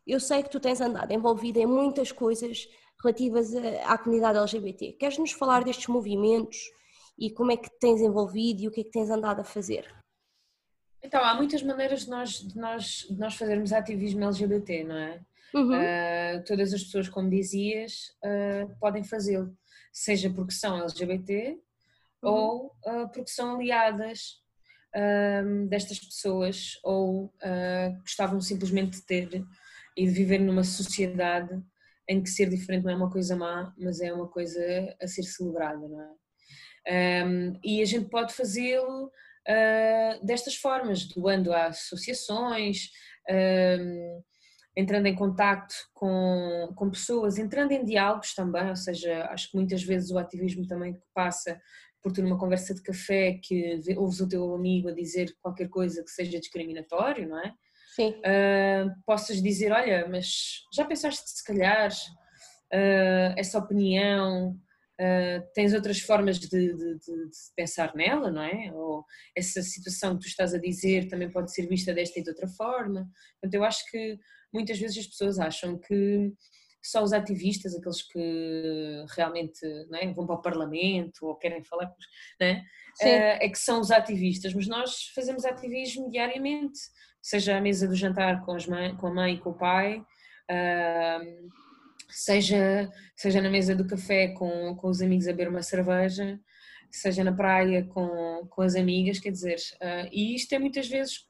eu 0.07 0.19
sei 0.19 0.43
que 0.43 0.49
tu 0.49 0.59
tens 0.59 0.81
andado 0.81 1.11
envolvida 1.11 1.59
em 1.59 1.65
muitas 1.65 2.11
coisas 2.11 2.67
relativas 3.03 3.53
à 3.85 3.97
comunidade 3.97 4.37
LGBT. 4.37 4.93
Queres 4.93 5.17
nos 5.17 5.31
falar 5.31 5.63
destes 5.63 5.87
movimentos 5.87 6.57
e 7.17 7.31
como 7.31 7.51
é 7.51 7.57
que 7.57 7.69
te 7.69 7.79
tens 7.79 8.01
envolvido 8.01 8.61
e 8.61 8.67
o 8.67 8.71
que 8.71 8.81
é 8.81 8.83
que 8.83 8.91
tens 8.91 9.09
andado 9.09 9.41
a 9.41 9.43
fazer? 9.43 9.93
Então, 11.03 11.23
há 11.23 11.35
muitas 11.35 11.61
maneiras 11.61 12.05
de 12.05 12.09
nós, 12.09 12.29
de 12.39 12.57
nós, 12.57 13.05
de 13.09 13.17
nós 13.17 13.35
fazermos 13.35 13.71
ativismo 13.71 14.23
LGBT, 14.23 14.83
não 14.83 14.97
é? 14.97 15.21
Uhum. 15.53 15.71
Uh, 15.71 16.43
todas 16.45 16.73
as 16.73 16.83
pessoas, 16.83 17.07
como 17.07 17.29
dizias, 17.29 18.15
uh, 18.23 18.75
podem 18.79 19.03
fazê-lo, 19.03 19.55
seja 19.91 20.29
porque 20.29 20.51
são 20.51 20.77
LGBT 20.81 21.57
uhum. 22.21 22.29
ou 22.31 22.65
uh, 22.85 23.09
porque 23.13 23.29
são 23.29 23.55
aliadas 23.55 24.45
destas 25.69 25.99
pessoas 25.99 26.79
ou 26.83 27.31
gostavam 28.01 28.41
simplesmente 28.41 28.97
de 28.97 29.05
ter 29.05 29.45
e 29.97 30.05
de 30.05 30.11
viver 30.11 30.39
numa 30.39 30.63
sociedade 30.63 31.59
em 32.07 32.21
que 32.21 32.29
ser 32.29 32.49
diferente 32.49 32.85
não 32.85 32.91
é 32.91 32.95
uma 32.95 33.11
coisa 33.11 33.35
má, 33.35 33.73
mas 33.77 33.99
é 33.99 34.13
uma 34.13 34.27
coisa 34.27 34.61
a 35.01 35.07
ser 35.07 35.23
celebrada, 35.23 35.87
não 35.87 36.01
é? 36.01 37.25
Um, 37.25 37.59
e 37.61 37.81
a 37.81 37.85
gente 37.85 38.07
pode 38.09 38.33
fazê-lo 38.33 39.07
uh, 39.07 40.25
destas 40.25 40.55
formas, 40.55 41.05
doando 41.05 41.51
a 41.51 41.65
associações, 41.65 42.85
uh, 43.29 44.23
entrando 44.73 45.07
em 45.07 45.15
contacto 45.15 45.75
com, 45.93 46.71
com 46.75 46.89
pessoas, 46.89 47.37
entrando 47.37 47.73
em 47.73 47.83
diálogos 47.83 48.33
também, 48.33 48.69
ou 48.69 48.75
seja, 48.75 49.25
acho 49.31 49.51
que 49.51 49.57
muitas 49.57 49.83
vezes 49.83 50.11
o 50.11 50.17
ativismo 50.17 50.65
também 50.65 50.95
passa 51.13 51.59
por 52.01 52.13
ter 52.13 52.23
uma 52.23 52.37
conversa 52.37 52.73
de 52.73 52.81
café 52.81 53.37
que 53.43 53.81
ouves 53.97 54.21
o 54.21 54.29
teu 54.29 54.53
amigo 54.53 54.87
a 54.87 54.93
dizer 54.93 55.35
qualquer 55.41 55.67
coisa 55.67 56.01
que 56.03 56.11
seja 56.11 56.39
discriminatório, 56.39 57.27
não 57.27 57.39
é? 57.39 57.53
Sim. 57.97 58.11
Uh, 58.11 58.93
possas 59.07 59.41
dizer, 59.41 59.71
olha, 59.71 60.07
mas 60.07 60.61
já 60.71 60.85
pensaste 60.85 61.27
se 61.27 61.43
calhar 61.43 61.91
uh, 61.91 63.33
essa 63.35 63.57
opinião 63.57 64.55
Uh, 64.99 65.45
tens 65.53 65.75
outras 65.75 65.99
formas 65.99 66.39
de, 66.39 66.47
de, 66.49 66.73
de, 66.73 66.97
de, 66.97 67.29
pensar 67.55 67.93
nela, 67.93 68.31
não 68.31 68.41
é? 68.41 68.73
Ou 68.73 69.05
essa 69.35 69.61
situação 69.61 70.15
que 70.15 70.21
tu 70.21 70.27
estás 70.27 70.55
a 70.55 70.57
dizer 70.57 71.07
também 71.07 71.29
pode 71.29 71.53
ser 71.53 71.67
vista 71.67 71.93
desta 71.93 72.19
e 72.19 72.23
de 72.23 72.29
outra 72.31 72.47
forma. 72.47 73.07
Portanto, 73.39 73.53
eu 73.53 73.63
acho 73.63 73.85
que 73.91 74.17
muitas 74.51 74.79
vezes 74.79 74.97
as 74.97 75.05
pessoas 75.05 75.37
acham 75.37 75.77
que 75.77 76.33
só 76.83 77.03
os 77.03 77.13
ativistas, 77.13 77.75
aqueles 77.75 78.01
que 78.07 79.05
realmente 79.15 79.59
é? 80.01 80.11
vão 80.13 80.25
para 80.25 80.35
o 80.35 80.41
Parlamento 80.41 81.27
ou 81.27 81.35
querem 81.35 81.63
falar, 81.63 81.93
é? 82.41 82.63
É 82.99 83.49
que 83.49 83.59
são 83.59 83.79
os 83.79 83.91
ativistas, 83.91 84.51
mas 84.55 84.67
nós 84.67 85.11
fazemos 85.13 85.45
ativismo 85.45 86.09
diariamente, 86.09 86.79
seja 87.27 87.57
à 87.57 87.61
mesa 87.61 87.85
do 87.85 87.93
jantar 87.93 88.45
com, 88.45 88.55
mãe, 88.69 88.95
com 88.95 89.07
a 89.07 89.13
mãe 89.13 89.33
e 89.33 89.37
com 89.37 89.49
o 89.49 89.53
pai. 89.53 89.99
Uh, 90.49 91.49
seja, 92.07 92.89
seja 93.17 93.41
na 93.41 93.49
mesa 93.49 93.75
do 93.75 93.85
café 93.85 94.29
com, 94.29 94.73
com 94.77 94.87
os 94.87 95.01
amigos 95.01 95.27
a 95.27 95.31
beber 95.31 95.49
uma 95.49 95.61
cerveja, 95.61 96.39
seja 96.89 97.25
na 97.25 97.33
praia 97.33 97.83
com, 97.83 98.47
com 98.49 98.61
as 98.61 98.75
amigas, 98.75 99.19
quer 99.19 99.31
dizer, 99.31 99.57
uh, 99.81 100.07
e 100.09 100.35
isto 100.35 100.53
é 100.53 100.59
muitas 100.59 100.87
vezes, 100.87 101.27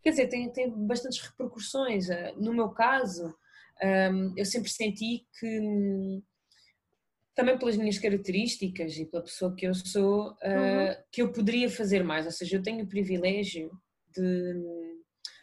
quer 0.00 0.10
dizer, 0.10 0.28
tem, 0.28 0.48
tem 0.52 0.70
bastantes 0.86 1.20
repercussões. 1.20 2.08
Uh, 2.08 2.40
no 2.40 2.54
meu 2.54 2.68
caso, 2.68 3.34
um, 3.82 4.32
eu 4.36 4.44
sempre 4.44 4.70
senti 4.70 5.26
que, 5.40 6.22
também 7.34 7.58
pelas 7.58 7.76
minhas 7.76 7.98
características 7.98 8.96
e 8.96 9.06
pela 9.06 9.24
pessoa 9.24 9.56
que 9.56 9.66
eu 9.66 9.74
sou, 9.74 10.30
uh, 10.30 10.34
uhum. 10.34 10.96
que 11.10 11.20
eu 11.20 11.32
poderia 11.32 11.68
fazer 11.68 12.04
mais, 12.04 12.26
ou 12.26 12.32
seja, 12.32 12.58
eu 12.58 12.62
tenho 12.62 12.84
o 12.84 12.88
privilégio 12.88 13.72
de, 14.14 14.95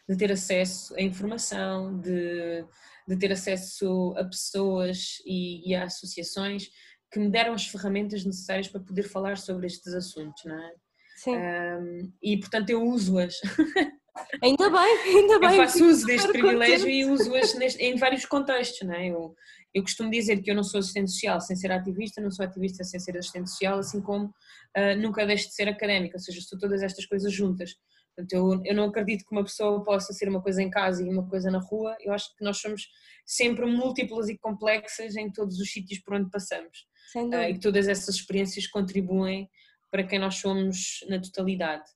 de 0.08 0.18
ter 0.18 0.32
acesso 0.32 0.96
à 0.96 1.02
informação, 1.02 2.00
de 2.00 2.66
de 3.08 3.18
ter 3.18 3.32
acesso 3.32 4.14
a 4.18 4.24
pessoas 4.24 5.18
e, 5.26 5.70
e 5.70 5.76
a 5.76 5.86
associações 5.86 6.70
que 7.12 7.20
me 7.20 7.30
deram 7.30 7.54
as 7.54 7.68
ferramentas 7.68 8.26
necessárias 8.26 8.68
para 8.68 8.82
poder 8.82 9.04
falar 9.04 9.38
sobre 9.38 9.68
estes 9.68 9.94
assuntos, 9.94 10.44
não 10.46 10.56
é? 10.56 10.72
Sim. 11.18 11.36
Um, 11.36 12.14
e 12.22 12.40
portanto 12.40 12.70
eu 12.70 12.82
uso-as. 12.84 13.36
Ainda 14.44 14.70
bem, 14.70 15.18
ainda 15.18 15.40
bem. 15.40 15.50
Eu 15.50 15.56
faço 15.56 15.84
uso 15.86 16.06
deste 16.06 16.28
privilégio 16.28 16.82
contente. 16.82 16.98
e 16.98 17.06
uso-as 17.06 17.56
em 17.80 17.96
vários 17.96 18.28
contextos, 18.28 18.88
não 18.88 18.94
é? 18.94 19.08
Eu, 19.08 19.36
eu 19.74 19.82
costumo 19.82 20.12
dizer 20.12 20.40
que 20.44 20.52
eu 20.52 20.56
não 20.56 20.64
sou 20.64 20.80
assistente 20.80 21.10
social 21.10 21.42
sem 21.42 21.56
ser 21.56 21.72
ativista, 21.72 22.22
não 22.22 22.30
sou 22.30 22.46
ativista 22.46 22.84
sem 22.84 23.00
ser 23.00 23.18
assistente 23.18 23.50
social, 23.50 23.80
assim 23.80 24.00
como 24.02 24.26
uh, 24.26 25.02
nunca 25.02 25.26
deixo 25.26 25.48
de 25.48 25.56
ser 25.56 25.68
académica, 25.68 26.16
ou 26.16 26.20
seja, 26.20 26.38
estou 26.38 26.60
todas 26.60 26.84
estas 26.84 27.08
coisas 27.08 27.34
juntas. 27.34 27.72
Portanto, 28.15 28.34
eu, 28.34 28.62
eu 28.63 28.75
não 28.75 28.86
acredito 28.86 29.25
que 29.25 29.32
uma 29.32 29.43
pessoa 29.43 29.84
possa 29.84 30.13
ser 30.13 30.29
uma 30.29 30.41
coisa 30.41 30.62
em 30.62 30.70
casa 30.70 31.03
e 31.03 31.10
uma 31.10 31.27
coisa 31.27 31.50
na 31.50 31.60
rua. 31.60 31.98
Eu 32.00 32.13
acho 32.13 32.36
que 32.36 32.43
nós 32.43 32.58
somos 32.58 32.88
sempre 33.25 33.65
múltiplas 33.65 34.29
e 34.29 34.38
complexas 34.38 35.15
em 35.15 35.32
todos 35.32 35.60
os 35.60 35.72
sítios 35.72 36.00
por 36.00 36.13
onde 36.13 36.29
passamos. 36.29 36.88
Uh, 37.15 37.50
e 37.50 37.60
todas 37.60 37.88
essas 37.88 38.15
experiências 38.15 38.67
contribuem 38.67 39.50
para 39.89 40.03
quem 40.03 40.20
nós 40.20 40.36
somos 40.36 41.03
na 41.10 41.20
totalidade. 41.20 41.89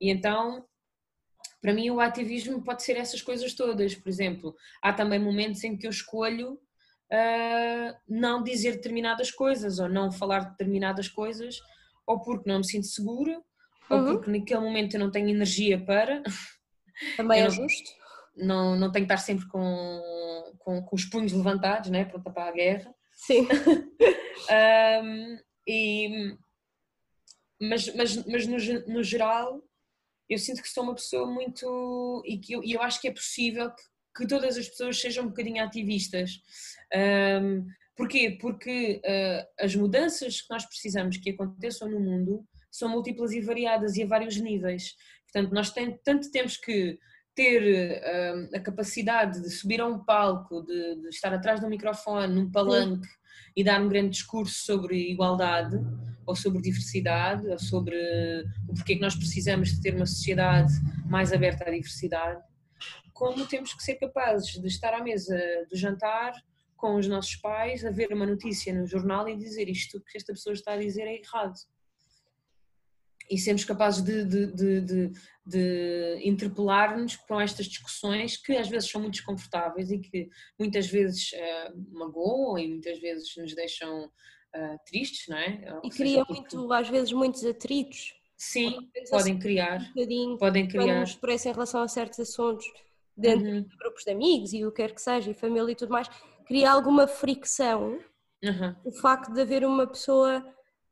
E 0.00 0.10
então, 0.10 0.64
para 1.60 1.72
mim, 1.72 1.90
o 1.90 2.00
ativismo 2.00 2.62
pode 2.62 2.82
ser 2.82 2.96
essas 2.96 3.20
coisas 3.20 3.54
todas. 3.54 3.94
Por 3.94 4.08
exemplo, 4.08 4.54
há 4.80 4.92
também 4.92 5.18
momentos 5.18 5.62
em 5.64 5.76
que 5.76 5.86
eu 5.86 5.90
escolho 5.90 6.54
uh, 6.54 7.96
não 8.08 8.42
dizer 8.42 8.72
determinadas 8.72 9.32
coisas 9.32 9.78
ou 9.80 9.88
não 9.88 10.12
falar 10.12 10.40
de 10.40 10.50
determinadas 10.50 11.08
coisas, 11.08 11.60
ou 12.06 12.20
porque 12.20 12.48
não 12.48 12.58
me 12.58 12.66
sinto 12.66 12.86
segura 12.86 13.42
ou 13.90 13.98
uhum. 13.98 14.14
porque 14.14 14.30
naquele 14.30 14.60
momento 14.60 14.94
eu 14.94 15.00
não 15.00 15.10
tenho 15.10 15.28
energia 15.28 15.82
para. 15.84 16.22
Também 17.16 17.42
é 17.42 17.50
justo. 17.50 17.90
Não, 18.36 18.76
não 18.76 18.92
tenho 18.92 19.06
que 19.06 19.12
estar 19.12 19.24
sempre 19.24 19.46
com, 19.48 20.54
com, 20.58 20.82
com, 20.82 20.96
os 20.96 21.04
punhos 21.04 21.32
levantados, 21.32 21.90
né? 21.90 22.04
pronta 22.04 22.30
para 22.30 22.48
a 22.48 22.52
guerra. 22.52 22.94
Sim. 23.12 23.46
um, 25.02 25.38
e, 25.66 26.36
mas, 27.60 27.94
mas, 27.94 28.26
mas 28.26 28.46
no, 28.46 28.94
no 28.94 29.02
geral, 29.02 29.62
eu 30.28 30.38
sinto 30.38 30.62
que 30.62 30.68
sou 30.68 30.84
uma 30.84 30.94
pessoa 30.94 31.26
muito. 31.26 32.22
e 32.26 32.38
que 32.38 32.52
eu, 32.52 32.62
eu 32.64 32.82
acho 32.82 33.00
que 33.00 33.08
é 33.08 33.12
possível 33.12 33.70
que, 33.70 33.82
que 34.16 34.26
todas 34.26 34.56
as 34.56 34.68
pessoas 34.68 35.00
sejam 35.00 35.24
um 35.24 35.28
bocadinho 35.28 35.62
ativistas. 35.64 36.40
Um, 37.42 37.66
porquê? 37.96 38.36
Porque 38.40 39.00
uh, 39.04 39.64
as 39.64 39.74
mudanças 39.74 40.42
que 40.42 40.50
nós 40.50 40.66
precisamos 40.66 41.16
que 41.16 41.30
aconteçam 41.30 41.88
no 41.88 42.00
mundo 42.00 42.46
são 42.76 42.88
múltiplas 42.88 43.32
e 43.32 43.40
variadas 43.40 43.96
e 43.96 44.02
a 44.02 44.06
vários 44.06 44.36
níveis. 44.36 44.94
Portanto, 45.24 45.52
nós 45.52 45.70
tem, 45.70 45.98
tanto 46.04 46.30
temos 46.30 46.56
que 46.56 46.98
ter 47.34 48.00
uh, 48.00 48.56
a 48.56 48.60
capacidade 48.60 49.42
de 49.42 49.50
subir 49.50 49.80
a 49.80 49.86
um 49.86 50.02
palco, 50.02 50.62
de, 50.62 51.02
de 51.02 51.08
estar 51.08 51.32
atrás 51.34 51.60
de 51.60 51.66
um 51.66 51.68
microfone, 51.68 52.34
num 52.34 52.50
palanque 52.50 53.06
Sim. 53.06 53.14
e 53.56 53.62
dar 53.62 53.80
um 53.80 53.88
grande 53.88 54.10
discurso 54.10 54.64
sobre 54.64 55.10
igualdade, 55.10 55.76
ou 56.24 56.34
sobre 56.34 56.62
diversidade, 56.62 57.46
ou 57.46 57.58
sobre 57.58 57.94
o 58.68 58.74
porquê 58.74 58.94
que 58.94 59.02
nós 59.02 59.14
precisamos 59.14 59.70
de 59.70 59.80
ter 59.82 59.94
uma 59.94 60.06
sociedade 60.06 60.72
mais 61.06 61.32
aberta 61.32 61.68
à 61.68 61.70
diversidade, 61.70 62.40
como 63.12 63.46
temos 63.46 63.74
que 63.74 63.82
ser 63.82 63.96
capazes 63.96 64.60
de 64.60 64.66
estar 64.66 64.94
à 64.94 65.02
mesa 65.02 65.38
do 65.70 65.76
jantar 65.76 66.32
com 66.76 66.96
os 66.96 67.06
nossos 67.06 67.36
pais, 67.36 67.84
a 67.84 67.90
ver 67.90 68.12
uma 68.12 68.26
notícia 68.26 68.74
no 68.74 68.86
jornal 68.86 69.28
e 69.28 69.36
dizer 69.36 69.68
isto 69.68 70.00
que 70.00 70.16
esta 70.16 70.32
pessoa 70.32 70.54
está 70.54 70.72
a 70.72 70.78
dizer 70.78 71.02
é 71.02 71.20
errado 71.20 71.54
e 73.30 73.38
sermos 73.38 73.64
capazes 73.64 74.02
de, 74.02 74.24
de, 74.24 74.46
de, 74.52 74.80
de, 74.80 75.12
de 75.44 76.20
interpelar-nos 76.24 77.16
com 77.16 77.40
estas 77.40 77.66
discussões 77.66 78.36
que 78.36 78.56
às 78.56 78.68
vezes 78.68 78.90
são 78.90 79.00
muito 79.00 79.14
desconfortáveis 79.14 79.90
e 79.90 79.98
que 79.98 80.28
muitas 80.58 80.86
vezes 80.86 81.32
uh, 81.32 81.98
magoam 81.98 82.58
e 82.58 82.68
muitas 82.68 82.98
vezes 83.00 83.36
nos 83.36 83.54
deixam 83.54 84.04
uh, 84.04 84.78
tristes, 84.86 85.28
não 85.28 85.38
é? 85.38 85.74
Ou 85.74 85.80
e 85.84 85.90
cria 85.90 86.24
porque... 86.24 86.40
muito, 86.40 86.72
às 86.72 86.88
vezes, 86.88 87.12
muitos 87.12 87.44
atritos. 87.44 88.14
Sim, 88.36 88.90
podem 89.10 89.38
criar. 89.38 89.80
Um 89.96 90.36
podem 90.36 90.68
criar. 90.68 90.84
Quando 90.84 91.00
nos 91.00 91.46
em 91.46 91.52
relação 91.52 91.82
a 91.82 91.88
certos 91.88 92.20
assuntos 92.20 92.66
dentro 93.16 93.46
uhum. 93.46 93.62
de 93.62 93.76
grupos 93.76 94.04
de 94.04 94.10
amigos 94.10 94.52
e 94.52 94.64
o 94.64 94.70
que 94.70 94.82
quer 94.82 94.94
que 94.94 95.00
seja, 95.00 95.30
e 95.30 95.34
família 95.34 95.72
e 95.72 95.74
tudo 95.74 95.90
mais, 95.90 96.08
cria 96.46 96.70
alguma 96.70 97.06
fricção 97.06 97.98
uhum. 98.44 98.76
o 98.84 98.92
facto 98.92 99.32
de 99.32 99.40
haver 99.40 99.64
uma 99.64 99.86
pessoa 99.86 100.44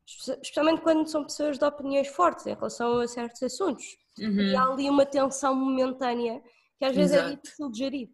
especialmente 0.05 0.81
quando 0.81 1.07
são 1.07 1.23
pessoas 1.23 1.57
de 1.57 1.65
opiniões 1.65 2.07
fortes 2.07 2.45
em 2.45 2.53
relação 2.53 2.99
a 2.99 3.07
certos 3.07 3.41
assuntos. 3.41 3.85
Uhum. 4.19 4.41
E 4.41 4.55
há 4.55 4.63
ali 4.63 4.89
uma 4.89 5.05
tensão 5.05 5.55
momentânea 5.55 6.41
que 6.77 6.85
às 6.85 6.95
vezes 6.95 7.13
é 7.13 7.15
Exato. 7.17 7.33
é 7.33 7.35
difícil 7.35 7.71
de 7.71 7.77
gerir. 7.77 8.09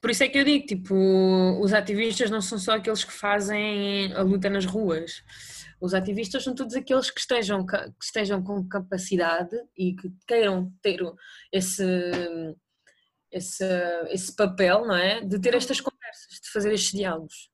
Por 0.00 0.10
isso 0.10 0.22
é 0.22 0.28
que 0.28 0.38
eu 0.38 0.44
digo, 0.44 0.66
tipo, 0.66 0.94
os 1.62 1.72
ativistas 1.72 2.30
não 2.30 2.42
são 2.42 2.58
só 2.58 2.72
aqueles 2.72 3.04
que 3.04 3.12
fazem 3.12 4.12
a 4.12 4.20
luta 4.20 4.50
nas 4.50 4.66
ruas. 4.66 5.22
Os 5.80 5.94
ativistas 5.94 6.44
são 6.44 6.54
todos 6.54 6.74
aqueles 6.74 7.10
que 7.10 7.20
estejam, 7.20 7.64
que 7.64 7.76
estejam 8.02 8.42
com 8.42 8.68
capacidade 8.68 9.56
e 9.76 9.94
que 9.94 10.12
queiram 10.26 10.70
ter 10.82 11.00
esse, 11.50 11.84
esse, 13.30 13.64
esse 14.10 14.36
papel, 14.36 14.86
não 14.86 14.94
é? 14.94 15.22
De 15.22 15.40
ter 15.40 15.54
estas 15.54 15.80
conversas, 15.80 16.40
de 16.42 16.50
fazer 16.50 16.72
estes 16.74 16.92
diálogos. 16.92 17.50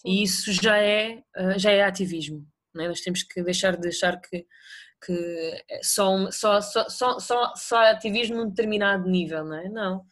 Sim. 0.00 0.08
E 0.08 0.22
isso 0.22 0.50
já 0.52 0.78
é, 0.78 1.22
já 1.58 1.70
é 1.70 1.82
ativismo. 1.82 2.46
É? 2.82 2.88
Nós 2.88 3.00
temos 3.00 3.22
que 3.22 3.42
deixar 3.42 3.76
de 3.76 3.88
achar 3.88 4.20
que, 4.20 4.46
que 5.04 5.64
é 5.70 5.80
só, 5.82 6.30
só, 6.30 6.60
só, 6.60 6.88
só, 7.18 7.54
só, 7.54 7.76
ativismo 7.90 8.36
num 8.36 8.48
determinado 8.48 9.08
nível, 9.08 9.44
não 9.44 9.56
é? 9.56 9.68
Não. 9.68 10.04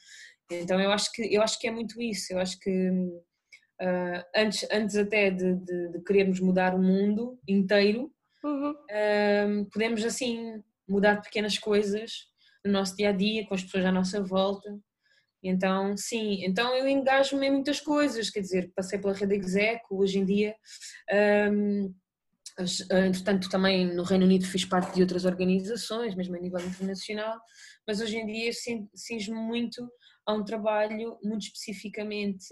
Então 0.51 0.81
eu 0.81 0.93
acho 0.93 1.13
que, 1.13 1.35
eu 1.35 1.43
acho 1.43 1.59
que 1.59 1.67
é 1.67 1.71
muito 1.71 2.01
isso, 2.01 2.33
eu 2.33 2.39
acho 2.39 2.59
que 2.61 2.91
uh, 2.91 4.23
antes, 4.35 4.67
antes 4.71 4.97
até 4.97 5.31
de, 5.31 5.55
de, 5.57 5.93
de, 5.93 6.05
querermos 6.05 6.41
mudar 6.41 6.75
o 6.75 6.83
mundo 6.83 7.39
inteiro, 7.49 8.13
uhum. 8.45 8.71
uh, 8.71 9.71
podemos 9.73 10.05
assim 10.05 10.63
mudar 10.89 11.21
pequenas 11.21 11.59
coisas 11.59 12.29
no 12.65 12.73
nosso 12.73 12.97
dia 12.97 13.11
a 13.11 13.13
dia, 13.13 13.47
com 13.47 13.55
as 13.55 13.63
pessoas 13.63 13.85
à 13.85 13.93
nossa 13.93 14.23
volta. 14.23 14.79
Então, 15.43 15.97
sim, 15.97 16.45
então 16.45 16.75
eu 16.75 16.89
engajo-me 16.89 17.47
em 17.47 17.53
muitas 17.53 17.81
coisas, 17.81 18.31
quer 18.31 18.41
dizer, 18.41 18.73
passei 18.75 18.99
pela 18.99 19.15
rede 19.15 19.37
Execo, 19.37 19.97
hoje 19.97 20.19
em 20.19 20.25
dia 20.25 20.57
um, 21.53 21.87
eh, 21.87 21.91
entretanto, 22.59 23.51
também 23.51 23.85
no 23.95 24.03
Reino 24.03 24.25
Unido 24.25 24.47
fiz 24.47 24.65
parte 24.65 24.95
de 24.95 25.03
outras 25.03 25.25
organizações, 25.25 26.15
mesmo 26.15 26.37
a 26.37 26.41
nível 26.41 26.61
internacional, 26.61 27.39
mas 27.87 28.01
hoje 28.01 28.17
em 28.17 28.27
dia 28.27 28.51
cinge-me 28.95 29.39
muito 29.39 29.87
a 30.27 30.33
um 30.33 30.43
trabalho 30.43 31.19
muito 31.23 31.43
especificamente 31.43 32.49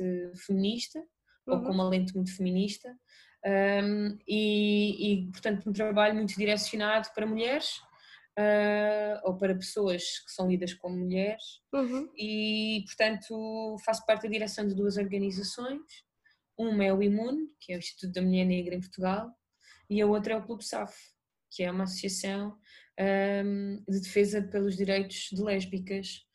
feminista, 0.47 0.99
uhum. 1.47 1.55
ou 1.55 1.63
com 1.63 1.73
uma 1.73 1.89
lente 1.89 2.15
muito 2.15 2.37
feminista, 2.37 2.95
um, 3.47 4.19
e, 4.29 5.13
e, 5.13 5.31
portanto, 5.31 5.69
um 5.69 5.73
trabalho 5.73 6.15
muito 6.15 6.35
direcionado 6.37 7.09
para 7.15 7.27
mulheres. 7.27 7.81
Uh, 8.37 9.15
ou 9.23 9.39
para 9.39 9.55
pessoas 9.55 10.03
que 10.19 10.33
são 10.33 10.49
lidas 10.49 10.75
como 10.75 10.97
mulheres, 10.97 11.61
uhum. 11.73 12.11
e 12.19 12.83
portanto 12.85 13.77
faço 13.85 14.05
parte 14.05 14.25
da 14.25 14.29
direção 14.29 14.67
de 14.67 14.75
duas 14.75 14.97
organizações. 14.97 15.81
Uma 16.59 16.85
é 16.85 16.93
o 16.93 17.01
IMUN, 17.01 17.47
que 17.61 17.73
é 17.73 17.77
o 17.77 17.79
Instituto 17.79 18.13
da 18.13 18.23
Mulher 18.23 18.45
Negra 18.45 18.75
em 18.75 18.81
Portugal, 18.81 19.33
e 19.89 20.01
a 20.01 20.07
outra 20.07 20.35
é 20.35 20.37
o 20.37 20.45
Clube 20.45 20.65
SAF, 20.65 20.95
que 21.51 21.63
é 21.63 21.71
uma 21.71 21.85
associação 21.85 22.59
um, 23.45 23.85
de 23.89 24.01
defesa 24.01 24.43
pelos 24.43 24.77
direitos 24.77 25.29
de 25.33 25.43
lésbicas 25.43 26.27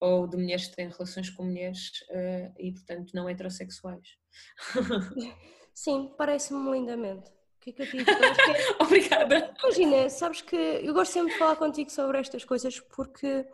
ou 0.00 0.28
de 0.28 0.36
mulheres 0.36 0.68
que 0.68 0.76
têm 0.76 0.88
relações 0.88 1.30
com 1.30 1.44
mulheres 1.44 1.90
uh, 2.10 2.54
e, 2.58 2.72
portanto, 2.72 3.12
não 3.14 3.28
heterossexuais. 3.28 4.16
Sim, 5.74 6.12
parece-me 6.16 6.70
lindamente. 6.70 7.30
O 7.30 7.60
que 7.60 7.70
é 7.70 7.72
que 7.72 7.82
eu 7.82 7.86
digo? 7.86 8.10
É... 8.10 8.82
Obrigada. 8.82 9.54
Imagina, 9.62 10.08
sabes 10.08 10.40
que 10.42 10.56
eu 10.56 10.94
gosto 10.94 11.12
sempre 11.12 11.32
de 11.32 11.38
falar 11.38 11.56
contigo 11.56 11.90
sobre 11.90 12.18
estas 12.18 12.44
coisas 12.44 12.78
porque 12.80 13.46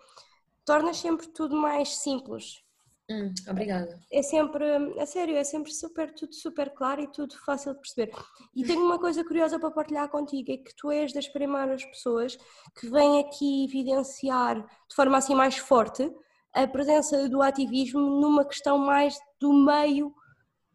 tornas 0.64 0.99
sempre 0.99 1.27
tudo 1.29 1.57
mais 1.57 1.97
simples. 1.99 2.63
Hum, 3.11 3.35
obrigada. 3.49 4.01
É 4.11 4.23
sempre, 4.23 4.64
a 4.99 5.05
sério, 5.05 5.37
é 5.37 5.45
sempre 5.45 5.73
super, 5.73 6.14
tudo 6.14 6.35
super 6.35 6.71
claro 6.71 7.03
e 7.03 7.07
tudo 7.09 7.35
fácil 7.45 7.75
de 7.75 7.81
perceber. 7.81 8.11
E 8.55 8.64
tenho 8.64 8.83
uma 8.83 8.99
coisa 8.99 9.23
curiosa 9.23 9.59
para 9.59 9.71
partilhar 9.71 10.09
contigo, 10.09 10.51
é 10.51 10.57
que 10.57 10.75
tu 10.75 10.90
és 10.90 11.12
das 11.12 11.29
primeiras 11.29 11.85
pessoas 11.85 12.38
que 12.79 12.88
vem 12.88 13.21
aqui 13.21 13.64
evidenciar 13.64 14.57
de 14.57 14.95
forma 14.95 15.19
assim 15.19 15.35
mais 15.35 15.59
forte 15.59 16.11
a 16.55 16.67
presença 16.67 17.29
do 17.29 17.43
ativismo 17.43 18.01
numa 18.01 18.45
questão 18.45 18.79
mais 18.79 19.19
do 19.38 19.53
meio 19.53 20.14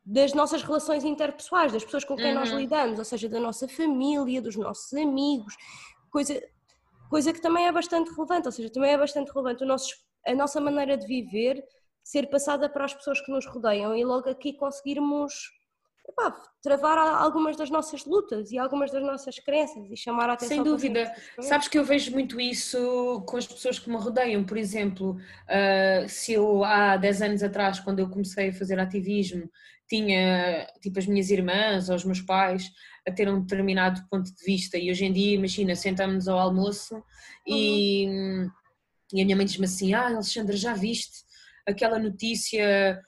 das 0.06 0.34
nossas 0.34 0.62
relações 0.62 1.04
interpessoais, 1.04 1.72
das 1.72 1.84
pessoas 1.84 2.04
com 2.04 2.16
quem 2.16 2.34
uhum. 2.34 2.40
nós 2.40 2.50
lidamos, 2.50 3.00
ou 3.00 3.06
seja, 3.06 3.30
da 3.30 3.40
nossa 3.40 3.68
família, 3.68 4.42
dos 4.42 4.56
nossos 4.56 4.92
amigos, 4.94 5.56
coisa, 6.12 6.40
coisa 7.10 7.32
que 7.32 7.42
também 7.42 7.68
é 7.68 7.72
bastante 7.72 8.12
relevante, 8.12 8.48
ou 8.48 8.52
seja, 8.52 8.72
também 8.72 8.92
é 8.92 8.98
bastante 8.98 9.32
relevante 9.32 9.64
o 9.64 9.68
nosso, 9.68 9.96
a 10.28 10.34
nossa 10.34 10.60
maneira 10.60 10.98
de 10.98 11.06
viver 11.08 11.64
ser 12.10 12.28
passada 12.28 12.68
para 12.68 12.86
as 12.86 12.94
pessoas 12.94 13.22
que 13.22 13.32
nos 13.32 13.46
rodeiam 13.46 13.96
e 13.96 14.04
logo 14.04 14.28
aqui 14.28 14.52
conseguirmos 14.54 15.32
epá, 16.08 16.36
travar 16.60 16.98
algumas 16.98 17.56
das 17.56 17.70
nossas 17.70 18.04
lutas 18.04 18.52
e 18.52 18.58
algumas 18.58 18.92
das 18.92 19.04
nossas 19.04 19.38
crenças 19.38 19.86
e 19.92 19.96
chamar 19.96 20.28
a 20.28 20.34
atenção. 20.34 20.56
Sem 20.56 20.64
dúvida. 20.64 21.14
Sabes 21.40 21.68
que 21.68 21.78
eu 21.78 21.86
vejo 21.86 22.12
muito 22.12 22.42
isso 22.42 23.24
com 23.28 23.38
as 23.38 23.46
pessoas 23.46 23.78
que 23.78 23.92
me 23.92 23.96
rodeiam. 23.96 24.44
Por 24.44 24.58
exemplo, 24.58 25.18
uh, 25.18 26.10
se 26.10 26.34
eu 26.34 26.64
há 26.64 26.98
10 26.98 27.22
anos 27.22 27.44
atrás, 27.44 27.80
quando 27.80 28.00
eu 28.00 28.10
comecei 28.10 28.50
a 28.50 28.54
fazer 28.54 28.80
ativismo, 28.80 29.48
tinha 29.88 30.66
tipo 30.82 30.98
as 30.98 31.06
minhas 31.06 31.30
irmãs 31.30 31.90
ou 31.90 31.96
os 31.96 32.04
meus 32.04 32.22
pais 32.22 32.72
a 33.08 33.12
ter 33.12 33.30
um 33.30 33.40
determinado 33.40 34.02
ponto 34.10 34.34
de 34.34 34.44
vista 34.44 34.80
e 34.80 34.90
hoje 34.90 35.06
em 35.06 35.14
dia, 35.14 35.36
imagina, 35.36 35.76
sentamos 35.76 36.28
ao 36.28 36.40
almoço 36.40 36.96
uhum. 36.96 37.04
e, 37.48 38.06
e 39.14 39.22
a 39.22 39.26
minha 39.26 39.36
mãe 39.36 39.46
diz-me 39.46 39.66
assim, 39.66 39.94
ah 39.94 40.08
Alexandra, 40.08 40.58
já 40.58 40.74
viste 40.74 41.29
aquela 41.68 42.00
notícia 42.00 43.02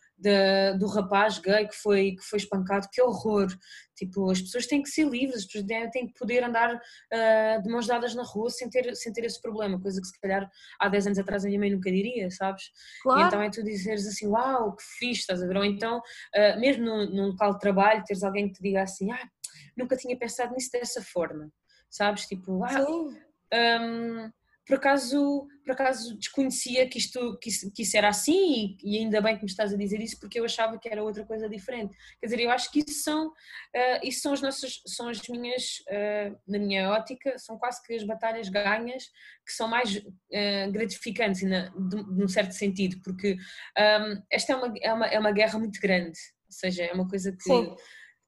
do 0.78 0.86
rapaz 0.88 1.40
gay 1.40 1.68
que 1.68 1.76
foi, 1.76 2.12
que 2.12 2.24
foi 2.24 2.38
espancado, 2.38 2.88
que 2.92 3.02
horror. 3.02 3.48
Tipo, 3.96 4.30
as 4.30 4.42
pessoas 4.42 4.68
têm 4.68 4.82
que 4.82 4.90
ser 4.90 5.08
livres, 5.08 5.38
as 5.38 5.46
pessoas 5.46 5.66
têm 5.92 6.08
que 6.08 6.14
poder 6.14 6.44
andar 6.44 6.76
uh, 6.76 7.62
de 7.62 7.70
mãos 7.70 7.88
dadas 7.88 8.14
na 8.14 8.24
rua 8.24 8.50
sem 8.50 8.70
ter, 8.70 8.96
sem 8.96 9.12
ter 9.12 9.26
esse 9.26 9.42
problema, 9.42 9.82
coisa 9.82 10.00
que 10.00 10.08
se 10.08 10.20
calhar 10.20 10.50
há 10.80 10.90
10 10.90 11.08
anos 11.08 11.20
atrás 11.20 11.44
a 11.44 11.48
minha 11.48 11.60
mãe 11.60 11.72
nunca 11.72 11.92
diria, 11.92 12.30
sabes? 12.30 12.64
Claro. 13.02 13.22
E 13.22 13.28
então 13.28 13.42
é 13.42 13.50
tu 13.50 13.64
dizeres 13.64 14.08
assim, 14.08 14.28
uau, 14.28 14.76
que 14.76 14.84
fixe, 15.00 15.22
estás 15.22 15.42
a 15.42 15.48
ver? 15.48 15.58
Ou 15.58 15.66
então, 15.66 15.98
uh, 15.98 16.60
mesmo 16.60 16.86
num, 16.86 17.10
num 17.10 17.28
local 17.28 17.54
de 17.54 17.60
trabalho, 17.60 18.04
teres 18.04 18.24
alguém 18.24 18.48
que 18.48 18.54
te 18.54 18.64
diga 18.64 18.84
assim, 18.84 19.12
ah, 19.12 19.28
nunca 19.76 19.96
tinha 19.96 20.18
pensado 20.18 20.54
nisso 20.54 20.70
dessa 20.72 21.02
forma, 21.02 21.50
sabes? 21.90 22.26
Tipo, 22.26 22.64
ah, 22.64 22.86
um, 23.82 24.32
por 24.72 24.78
acaso, 24.78 25.50
por 25.66 25.74
acaso 25.74 26.18
desconhecia 26.18 26.88
que 26.88 26.98
isto, 26.98 27.38
que 27.40 27.50
isso, 27.50 27.70
que 27.74 27.82
isso 27.82 27.98
era 27.98 28.08
assim 28.08 28.78
e, 28.82 28.96
e, 28.96 29.00
ainda 29.00 29.20
bem 29.20 29.36
que 29.36 29.44
me 29.44 29.50
estás 29.50 29.74
a 29.74 29.76
dizer 29.76 30.00
isso 30.00 30.18
porque 30.18 30.40
eu 30.40 30.46
achava 30.46 30.80
que 30.80 30.88
era 30.88 31.04
outra 31.04 31.26
coisa 31.26 31.50
diferente. 31.50 31.94
Quer 32.22 32.28
dizer, 32.28 32.40
eu 32.40 32.50
acho 32.50 32.72
que 32.72 32.80
isso 32.80 33.04
são, 33.04 33.28
uh, 33.28 34.00
isso 34.02 34.22
são 34.22 34.32
as 34.32 34.42
nossas, 34.42 34.82
são 34.88 35.10
as 35.10 35.28
minhas, 35.28 35.80
uh, 35.90 36.40
na 36.48 36.58
minha 36.58 36.90
ótica, 36.90 37.38
são 37.38 37.58
quase 37.58 37.84
que 37.84 37.94
as 37.94 38.06
batalhas 38.06 38.48
ganhas 38.48 39.04
que 39.46 39.52
são 39.52 39.68
mais 39.68 39.98
uh, 39.98 40.72
gratificantes, 40.72 41.42
na, 41.42 41.68
de, 41.68 42.24
um 42.24 42.30
certo 42.30 42.54
sentido, 42.54 43.02
porque 43.04 43.34
um, 43.78 44.24
esta 44.32 44.54
é 44.54 44.56
uma, 44.56 44.74
é, 44.82 44.94
uma, 44.94 45.08
é 45.08 45.20
uma 45.20 45.32
guerra 45.34 45.60
muito 45.60 45.82
grande, 45.82 46.18
ou 46.46 46.54
seja, 46.54 46.86
é 46.86 46.94
uma 46.94 47.10
coisa 47.10 47.34
que... 47.34 47.44
Sim 47.44 47.76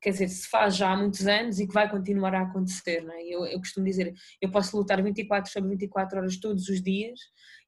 quer 0.03 0.09
dizer, 0.09 0.27
se 0.27 0.47
faz 0.49 0.75
já 0.75 0.91
há 0.91 0.97
muitos 0.97 1.25
anos 1.25 1.59
e 1.59 1.67
que 1.67 1.73
vai 1.73 1.89
continuar 1.89 2.35
a 2.35 2.41
acontecer. 2.41 3.01
Não 3.01 3.13
é? 3.13 3.23
eu, 3.23 3.45
eu 3.45 3.57
costumo 3.57 3.85
dizer, 3.85 4.13
eu 4.41 4.51
posso 4.51 4.75
lutar 4.75 5.01
24 5.01 5.51
sobre 5.51 5.69
24 5.71 6.19
horas 6.19 6.37
todos 6.37 6.67
os 6.67 6.81
dias 6.81 7.19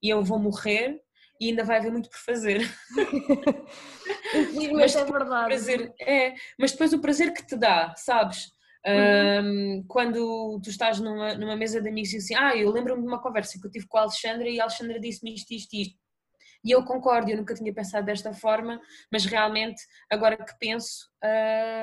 e 0.04 0.10
eu 0.10 0.22
vou 0.22 0.38
morrer 0.38 1.00
e 1.40 1.50
ainda 1.50 1.64
vai 1.64 1.78
haver 1.78 1.92
muito 1.92 2.10
por 2.10 2.20
fazer. 2.20 2.62
Infelizmente 4.36 4.98
é 4.98 5.06
verdade. 5.06 5.48
Prazer, 5.48 5.94
é, 6.02 6.34
mas 6.60 6.74
depois 6.74 6.92
o 6.94 7.00
prazer 7.00 7.34
que 7.34 7.46
te 7.46 7.56
dá, 7.56 7.94
sabes? 7.96 8.54
Uhum. 8.86 9.80
Um, 9.80 9.86
quando 9.88 10.60
tu 10.62 10.70
estás 10.70 11.00
numa, 11.00 11.34
numa 11.36 11.56
mesa 11.56 11.82
de 11.82 11.90
amigos 11.90 12.14
e 12.14 12.18
assim, 12.18 12.36
ah, 12.36 12.56
eu 12.56 12.70
lembro-me 12.70 13.02
de 13.02 13.08
uma 13.08 13.22
conversa 13.22 13.60
que 13.60 13.66
eu 13.66 13.72
tive 13.72 13.88
com 13.88 13.98
a 13.98 14.02
Alexandra 14.02 14.48
e 14.48 14.60
a 14.60 14.64
Alexandra 14.64 15.00
disse-me 15.00 15.34
isto, 15.34 15.52
isto, 15.54 15.74
isto. 15.74 16.06
E 16.64 16.72
eu 16.72 16.84
concordo, 16.84 17.30
eu 17.30 17.38
nunca 17.38 17.54
tinha 17.54 17.74
pensado 17.74 18.06
desta 18.06 18.34
forma, 18.34 18.82
mas 19.12 19.26
realmente, 19.26 19.82
agora 20.12 20.36
que 20.36 20.54
penso, 20.60 21.08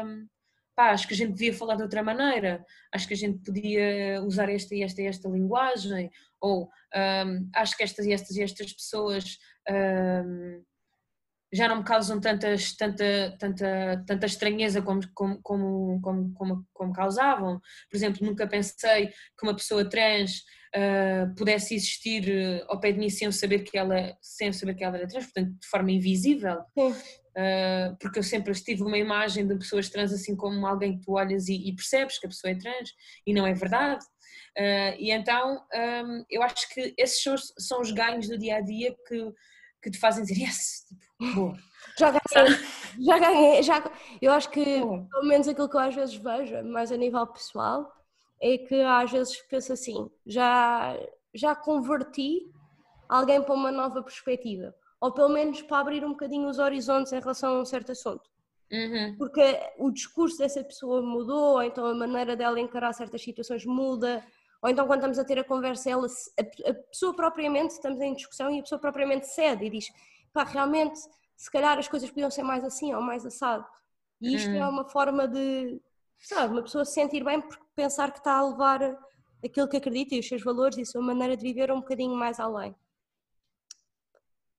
um, 0.05 0.27
pá, 0.75 0.91
acho 0.91 1.07
que 1.07 1.15
a 1.15 1.17
gente 1.17 1.33
devia 1.33 1.55
falar 1.55 1.77
de 1.77 1.83
outra 1.83 2.03
maneira, 2.03 2.65
acho 2.93 3.07
que 3.07 3.15
a 3.15 3.17
gente 3.17 3.43
podia 3.45 4.23
usar 4.23 4.49
esta 4.49 4.75
e 4.75 4.83
esta 4.83 5.03
e 5.03 5.07
esta 5.07 5.29
linguagem, 5.29 6.11
ou 6.41 6.71
um, 6.95 7.51
acho 7.55 7.77
que 7.77 7.83
estas 7.83 8.07
e 8.07 8.13
estas 8.13 8.37
e 8.37 8.43
estas 8.43 8.73
pessoas 8.73 9.39
um, 9.71 10.63
já 11.53 11.69
não 11.69 11.77
me 11.77 11.85
causam 11.85 12.19
tantas, 12.19 12.75
tanta, 12.75 13.37
tanta, 13.39 14.03
tanta 14.07 14.27
estranheza 14.27 14.81
como, 14.81 15.03
como, 15.13 15.43
como, 15.43 16.01
como, 16.01 16.67
como, 16.73 16.93
causavam. 16.93 17.61
Por 17.91 17.97
exemplo, 17.97 18.27
nunca 18.27 18.47
pensei 18.47 19.09
que 19.09 19.43
uma 19.43 19.55
pessoa 19.55 19.89
trans 19.89 20.39
uh, 20.75 21.35
pudesse 21.37 21.75
existir 21.75 22.25
uh, 22.27 22.65
ao 22.69 22.81
pé 22.81 22.93
de 22.93 22.99
mim 22.99 23.11
sem 23.11 23.31
saber 23.31 23.65
que 23.65 23.77
ela, 23.77 24.17
sem 24.23 24.51
saber 24.51 24.75
que 24.75 24.83
ela 24.83 24.97
era 24.97 25.07
trans, 25.07 25.27
portanto, 25.27 25.53
de 25.61 25.67
forma 25.69 25.93
invisível. 25.93 26.59
Uh, 27.37 27.97
porque 27.99 28.19
eu 28.19 28.23
sempre 28.23 28.53
tive 28.53 28.83
uma 28.83 28.99
imagem 28.99 29.47
de 29.47 29.57
pessoas 29.57 29.89
trans 29.89 30.13
assim 30.13 30.37
como 30.37 30.67
alguém 30.67 30.99
que 30.99 31.05
tu 31.05 31.13
olhas 31.13 31.49
e, 31.49 31.69
e 31.69 31.75
percebes 31.75 32.19
que 32.19 32.27
a 32.27 32.29
pessoa 32.29 32.51
é 32.51 32.59
trans 32.59 32.91
e 33.27 33.33
não 33.33 33.47
é 33.47 33.55
verdade. 33.55 34.05
Uh, 34.59 34.93
e 34.99 35.11
então 35.11 35.65
um, 35.75 36.25
eu 36.29 36.43
acho 36.43 36.69
que 36.75 36.95
esses 36.99 37.23
são, 37.23 37.35
são, 37.59 37.81
os 37.81 37.91
ganhos 37.91 38.29
do 38.29 38.37
dia 38.37 38.57
a 38.57 38.61
dia 38.61 38.95
que, 39.09 39.33
que 39.83 39.91
te 39.91 39.99
fazem 39.99 40.25
dizer 40.25 40.43
yes, 40.45 40.85
tipo, 40.87 41.35
boa. 41.35 41.59
Já 41.99 42.11
ganhei, 42.11 42.59
já 43.01 43.19
ganhei, 43.19 43.63
já, 43.63 43.91
eu 44.23 44.33
acho 44.33 44.49
que 44.49 44.65
pelo 44.65 45.25
menos 45.25 45.47
aquilo 45.47 45.69
que 45.69 45.77
eu 45.77 45.81
às 45.81 45.95
vezes 45.95 46.15
vejo, 46.15 46.63
mais 46.65 46.91
a 46.91 46.97
nível 46.97 47.27
pessoal, 47.27 47.93
é 48.41 48.57
que 48.57 48.81
às 48.81 49.11
vezes 49.11 49.37
penso 49.51 49.73
assim, 49.75 50.11
já, 50.25 50.97
já 51.35 51.55
converti 51.55 52.51
alguém 53.09 53.43
para 53.43 53.53
uma 53.53 53.71
nova 53.71 54.03
perspectiva, 54.03 54.75
ou 55.03 55.11
pelo 55.11 55.31
menos 55.31 55.61
para 55.61 55.81
abrir 55.81 56.05
um 56.05 56.11
bocadinho 56.11 56.49
os 56.49 56.61
horizontes 56.61 57.13
em 57.13 57.19
relação 57.19 57.57
a 57.57 57.61
um 57.61 57.65
certo 57.65 57.91
assunto. 57.91 58.23
Uhum. 58.71 59.17
Porque 59.19 59.43
o 59.77 59.91
discurso 59.91 60.39
dessa 60.39 60.63
pessoa 60.63 61.03
mudou, 61.03 61.55
ou 61.55 61.63
então 61.65 61.85
a 61.87 61.93
maneira 61.93 62.37
dela 62.37 62.61
encarar 62.61 62.93
certas 62.93 63.21
situações 63.21 63.67
muda, 63.67 64.25
ou 64.63 64.71
então 64.71 64.87
quando 64.87 65.01
estamos 65.01 65.19
a 65.19 65.25
ter 65.25 65.41
a 65.41 65.45
conversa, 65.45 65.91
ela, 65.91 66.07
a, 66.07 66.75
pessoa 66.75 67.17
propriamente, 67.17 67.75
estamos 67.75 68.01
em 68.01 68.15
discussão 68.15 68.49
e 68.49 68.61
a 68.61 68.63
pessoa 68.63 68.81
propriamente 68.81 69.27
cede 69.27 69.65
e 69.65 69.71
diz, 69.71 69.87
pá, 70.33 70.45
realmente, 70.45 71.01
se 71.37 71.51
calhar 71.51 71.77
as 71.77 71.89
coisas 71.89 72.09
podiam 72.09 72.31
ser 72.31 72.45
mais 72.45 72.63
assim 72.63 72.95
ou 72.95 73.03
mais 73.03 73.27
assado. 73.27 73.67
E 74.21 74.37
isto 74.37 74.51
é 74.51 74.53
uhum. 74.53 74.63
é 74.63 74.69
uma 74.69 74.85
forma 74.85 75.27
de, 75.27 75.83
sabe, 76.21 76.53
uma 76.53 76.63
pessoa 76.63 76.85
se 76.85 76.93
sentir 76.93 77.25
bem 77.25 77.41
porque 77.41 77.65
pensar 77.75 78.13
que 78.13 78.19
está 78.19 78.35
a 78.37 78.49
levar 78.49 78.97
aquilo 79.45 79.69
que 79.69 79.79
acredita 79.79 80.15
e 80.15 80.21
os 80.21 80.29
seus 80.29 80.45
valores 80.45 80.79
e 80.79 80.83
a 80.83 80.87
sua 80.87 81.03
maneira 81.03 81.37
de 81.37 81.43
viver 81.43 81.73
um 81.73 81.81
bocadinho 81.81 82.15
mais 82.15 82.39
além. 82.39 82.73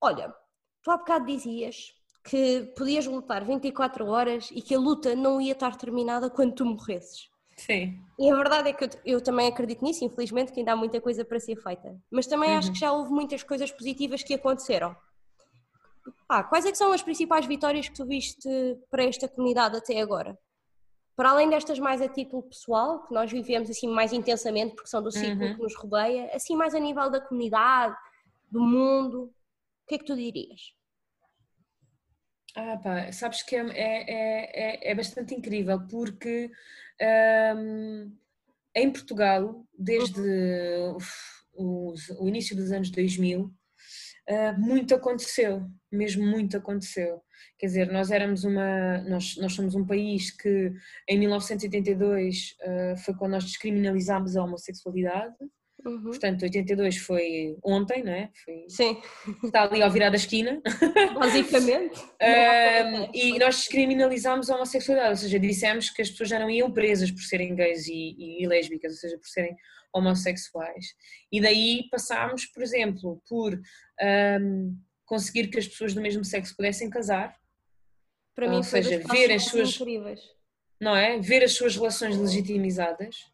Olha, 0.03 0.35
tu 0.81 0.91
há 0.91 0.97
bocado 0.97 1.25
dizias 1.25 1.93
que 2.25 2.73
podias 2.77 3.05
lutar 3.05 3.45
24 3.45 4.05
horas 4.05 4.49
e 4.51 4.61
que 4.61 4.75
a 4.75 4.79
luta 4.79 5.15
não 5.15 5.39
ia 5.39 5.53
estar 5.53 5.77
terminada 5.77 6.29
quando 6.29 6.55
tu 6.55 6.65
morresses. 6.65 7.29
Sim. 7.55 7.97
E 8.19 8.29
a 8.29 8.35
verdade 8.35 8.67
é 8.67 8.73
que 8.73 8.83
eu, 8.83 8.89
eu, 9.05 9.21
também 9.21 9.47
acredito 9.47 9.81
nisso, 9.81 10.03
infelizmente, 10.03 10.51
que 10.51 10.59
ainda 10.59 10.73
há 10.73 10.75
muita 10.75 10.99
coisa 10.99 11.23
para 11.23 11.39
ser 11.39 11.55
feita. 11.55 11.97
Mas 12.11 12.27
também 12.27 12.51
uhum. 12.51 12.57
acho 12.57 12.73
que 12.73 12.79
já 12.79 12.91
houve 12.91 13.11
muitas 13.11 13.43
coisas 13.43 13.71
positivas 13.71 14.21
que 14.21 14.33
aconteceram. 14.33 14.93
Ah, 16.27 16.43
quais 16.43 16.65
é 16.65 16.71
que 16.71 16.77
são 16.77 16.91
as 16.91 17.01
principais 17.01 17.45
vitórias 17.45 17.87
que 17.87 17.95
tu 17.95 18.05
viste 18.05 18.49
para 18.91 19.05
esta 19.05 19.29
comunidade 19.29 19.77
até 19.77 20.01
agora? 20.01 20.37
para 21.15 21.29
além 21.29 21.49
destas 21.49 21.77
mais 21.77 22.01
a 22.01 22.07
título 22.07 22.41
pessoal, 22.43 23.03
que 23.05 23.13
nós 23.13 23.31
vivemos 23.31 23.69
assim 23.69 23.87
mais 23.87 24.11
intensamente 24.11 24.73
porque 24.73 24.89
são 24.89 25.01
do 25.01 25.11
ciclo 25.11 25.45
uhum. 25.45 25.55
que 25.55 25.61
nos 25.61 25.75
rodeia, 25.75 26.31
assim 26.33 26.55
mais 26.55 26.73
a 26.73 26.79
nível 26.79 27.09
da 27.09 27.21
comunidade, 27.21 27.95
do 28.49 28.59
mundo, 28.59 29.31
o 29.83 29.87
que 29.87 29.95
é 29.95 29.97
que 29.97 30.05
tu 30.05 30.15
dirias? 30.15 30.73
Ah 32.55 32.77
pá, 32.77 33.11
sabes 33.11 33.41
que 33.41 33.55
é, 33.55 33.61
é, 33.61 34.87
é, 34.87 34.91
é 34.91 34.95
bastante 34.95 35.33
incrível 35.33 35.87
porque 35.87 36.51
um, 37.55 38.15
em 38.75 38.91
Portugal, 38.91 39.65
desde 39.77 40.19
uhum. 40.19 40.97
o, 41.53 41.93
o, 42.19 42.27
início 42.27 42.55
dos 42.55 42.71
anos 42.71 42.89
2000, 42.89 43.41
uh, 43.41 44.59
muito 44.59 44.95
aconteceu, 44.95 45.69
mesmo 45.91 46.25
muito 46.25 46.57
aconteceu. 46.57 47.21
Quer 47.57 47.67
dizer, 47.67 47.91
nós 47.91 48.09
éramos 48.11 48.43
uma, 48.43 48.99
nós, 49.03 49.37
nós 49.37 49.53
somos 49.53 49.75
um 49.75 49.85
país 49.85 50.31
que 50.31 50.73
em 51.07 51.19
1982 51.19 52.51
uh, 52.51 52.93
ah, 52.93 52.97
foi 52.97 53.13
quando 53.15 53.33
nós 53.33 53.45
descriminalizámos 53.45 54.35
a 54.35 54.43
homossexualidade. 54.43 55.35
Uhum. 55.85 56.03
Portanto, 56.03 56.43
82 56.43 56.97
foi 56.97 57.57
ontem, 57.63 58.03
não 58.03 58.11
é? 58.11 58.29
Foi, 58.45 58.65
Sim. 58.69 59.01
Está 59.43 59.63
ali 59.63 59.81
ao 59.81 59.91
virar 59.91 60.09
da 60.09 60.15
esquina. 60.15 60.61
Basicamente. 61.19 61.99
um, 61.99 63.11
e 63.13 63.37
nós 63.37 63.57
descriminalizámos 63.57 64.49
a 64.49 64.55
homossexualidade, 64.55 65.11
ou 65.11 65.17
seja, 65.17 65.39
dissemos 65.39 65.89
que 65.89 66.01
as 66.01 66.09
pessoas 66.09 66.29
já 66.29 66.39
não 66.39 66.49
iam 66.49 66.71
presas 66.71 67.11
por 67.11 67.21
serem 67.21 67.55
gays 67.55 67.87
e, 67.87 68.15
e, 68.17 68.43
e 68.43 68.47
lésbicas, 68.47 68.93
ou 68.93 68.97
seja, 68.97 69.17
por 69.17 69.27
serem 69.27 69.55
homossexuais. 69.93 70.85
E 71.31 71.39
daí 71.39 71.87
passámos, 71.91 72.45
por 72.45 72.63
exemplo, 72.63 73.21
por 73.27 73.59
um, 74.41 74.77
conseguir 75.05 75.47
que 75.47 75.59
as 75.59 75.67
pessoas 75.67 75.93
do 75.93 76.01
mesmo 76.01 76.23
sexo 76.23 76.55
pudessem 76.55 76.89
casar. 76.89 77.35
Para 78.35 78.49
mim, 78.49 78.57
ou 78.57 78.63
seja, 78.63 78.99
ver 79.11 79.31
as 79.31 79.43
suas 79.43 79.75
incríveis. 79.75 80.19
não 80.81 80.95
é, 80.95 81.19
ver 81.19 81.43
as 81.43 81.53
suas 81.53 81.75
relações 81.75 82.17
legitimizadas. 82.17 83.31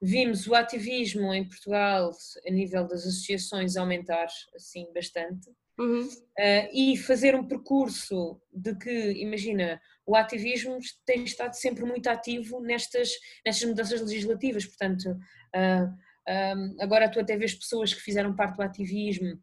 Vimos 0.00 0.46
o 0.46 0.54
ativismo 0.54 1.32
em 1.32 1.48
Portugal 1.48 2.10
a 2.46 2.50
nível 2.50 2.86
das 2.86 3.06
associações 3.06 3.76
aumentar 3.76 4.26
assim 4.54 4.92
bastante. 4.92 5.50
Uhum. 5.78 6.06
Uh, 6.06 6.68
e 6.72 6.96
fazer 6.96 7.34
um 7.34 7.46
percurso 7.46 8.40
de 8.50 8.74
que, 8.76 9.12
imagina, 9.12 9.80
o 10.06 10.16
ativismo 10.16 10.78
tem 11.04 11.24
estado 11.24 11.52
sempre 11.52 11.84
muito 11.84 12.08
ativo 12.08 12.60
nestas, 12.60 13.10
nestas 13.44 13.68
mudanças 13.68 14.00
legislativas, 14.00 14.64
portanto, 14.64 15.10
uh, 15.10 16.06
um, 16.28 16.76
agora 16.80 17.10
tu 17.10 17.20
até 17.20 17.36
vês 17.36 17.54
pessoas 17.54 17.92
que 17.92 18.00
fizeram 18.00 18.34
parte 18.34 18.56
do 18.56 18.62
ativismo 18.62 19.38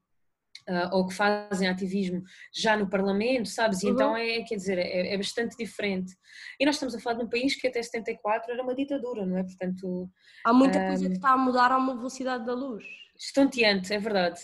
Uh, 0.67 0.95
ou 0.95 1.07
que 1.07 1.13
fazem 1.13 1.67
ativismo 1.67 2.23
já 2.53 2.77
no 2.77 2.89
Parlamento, 2.89 3.49
sabes? 3.49 3.83
E 3.83 3.89
então 3.89 4.11
uhum. 4.11 4.17
então 4.17 4.41
é, 4.41 4.43
quer 4.43 4.55
dizer, 4.55 4.77
é, 4.77 5.13
é, 5.13 5.17
bastante 5.17 5.57
diferente. 5.57 6.13
E 6.59 6.65
nós 6.65 6.75
estamos 6.75 6.95
a 6.95 6.99
falar 6.99 7.17
de 7.17 7.25
um 7.25 7.29
país 7.29 7.55
que 7.55 7.67
até 7.67 7.83
74 7.83 8.53
era 8.53 8.63
uma 8.63 8.73
ditadura, 8.73 9.25
não 9.25 9.37
é? 9.37 9.43
Portanto. 9.43 10.09
Há 10.45 10.53
muita 10.53 10.79
um, 10.79 10.87
coisa 10.87 11.09
que 11.09 11.15
está 11.15 11.31
a 11.31 11.37
mudar 11.37 11.71
a 11.71 11.77
uma 11.77 11.95
velocidade 11.95 12.45
da 12.45 12.53
luz. 12.53 12.85
Estonteante, 13.17 13.93
é 13.93 13.99
verdade. 13.99 14.39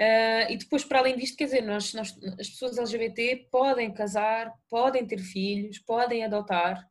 Uh, 0.00 0.52
e 0.52 0.56
depois, 0.56 0.84
para 0.84 0.98
além 0.98 1.16
disto, 1.16 1.36
quer 1.36 1.44
dizer, 1.44 1.62
nós, 1.62 1.94
nós, 1.94 2.16
as 2.38 2.48
pessoas 2.48 2.78
LGBT 2.78 3.48
podem 3.50 3.92
casar, 3.92 4.52
podem 4.68 5.06
ter 5.06 5.18
filhos, 5.18 5.78
podem 5.78 6.24
adotar. 6.24 6.86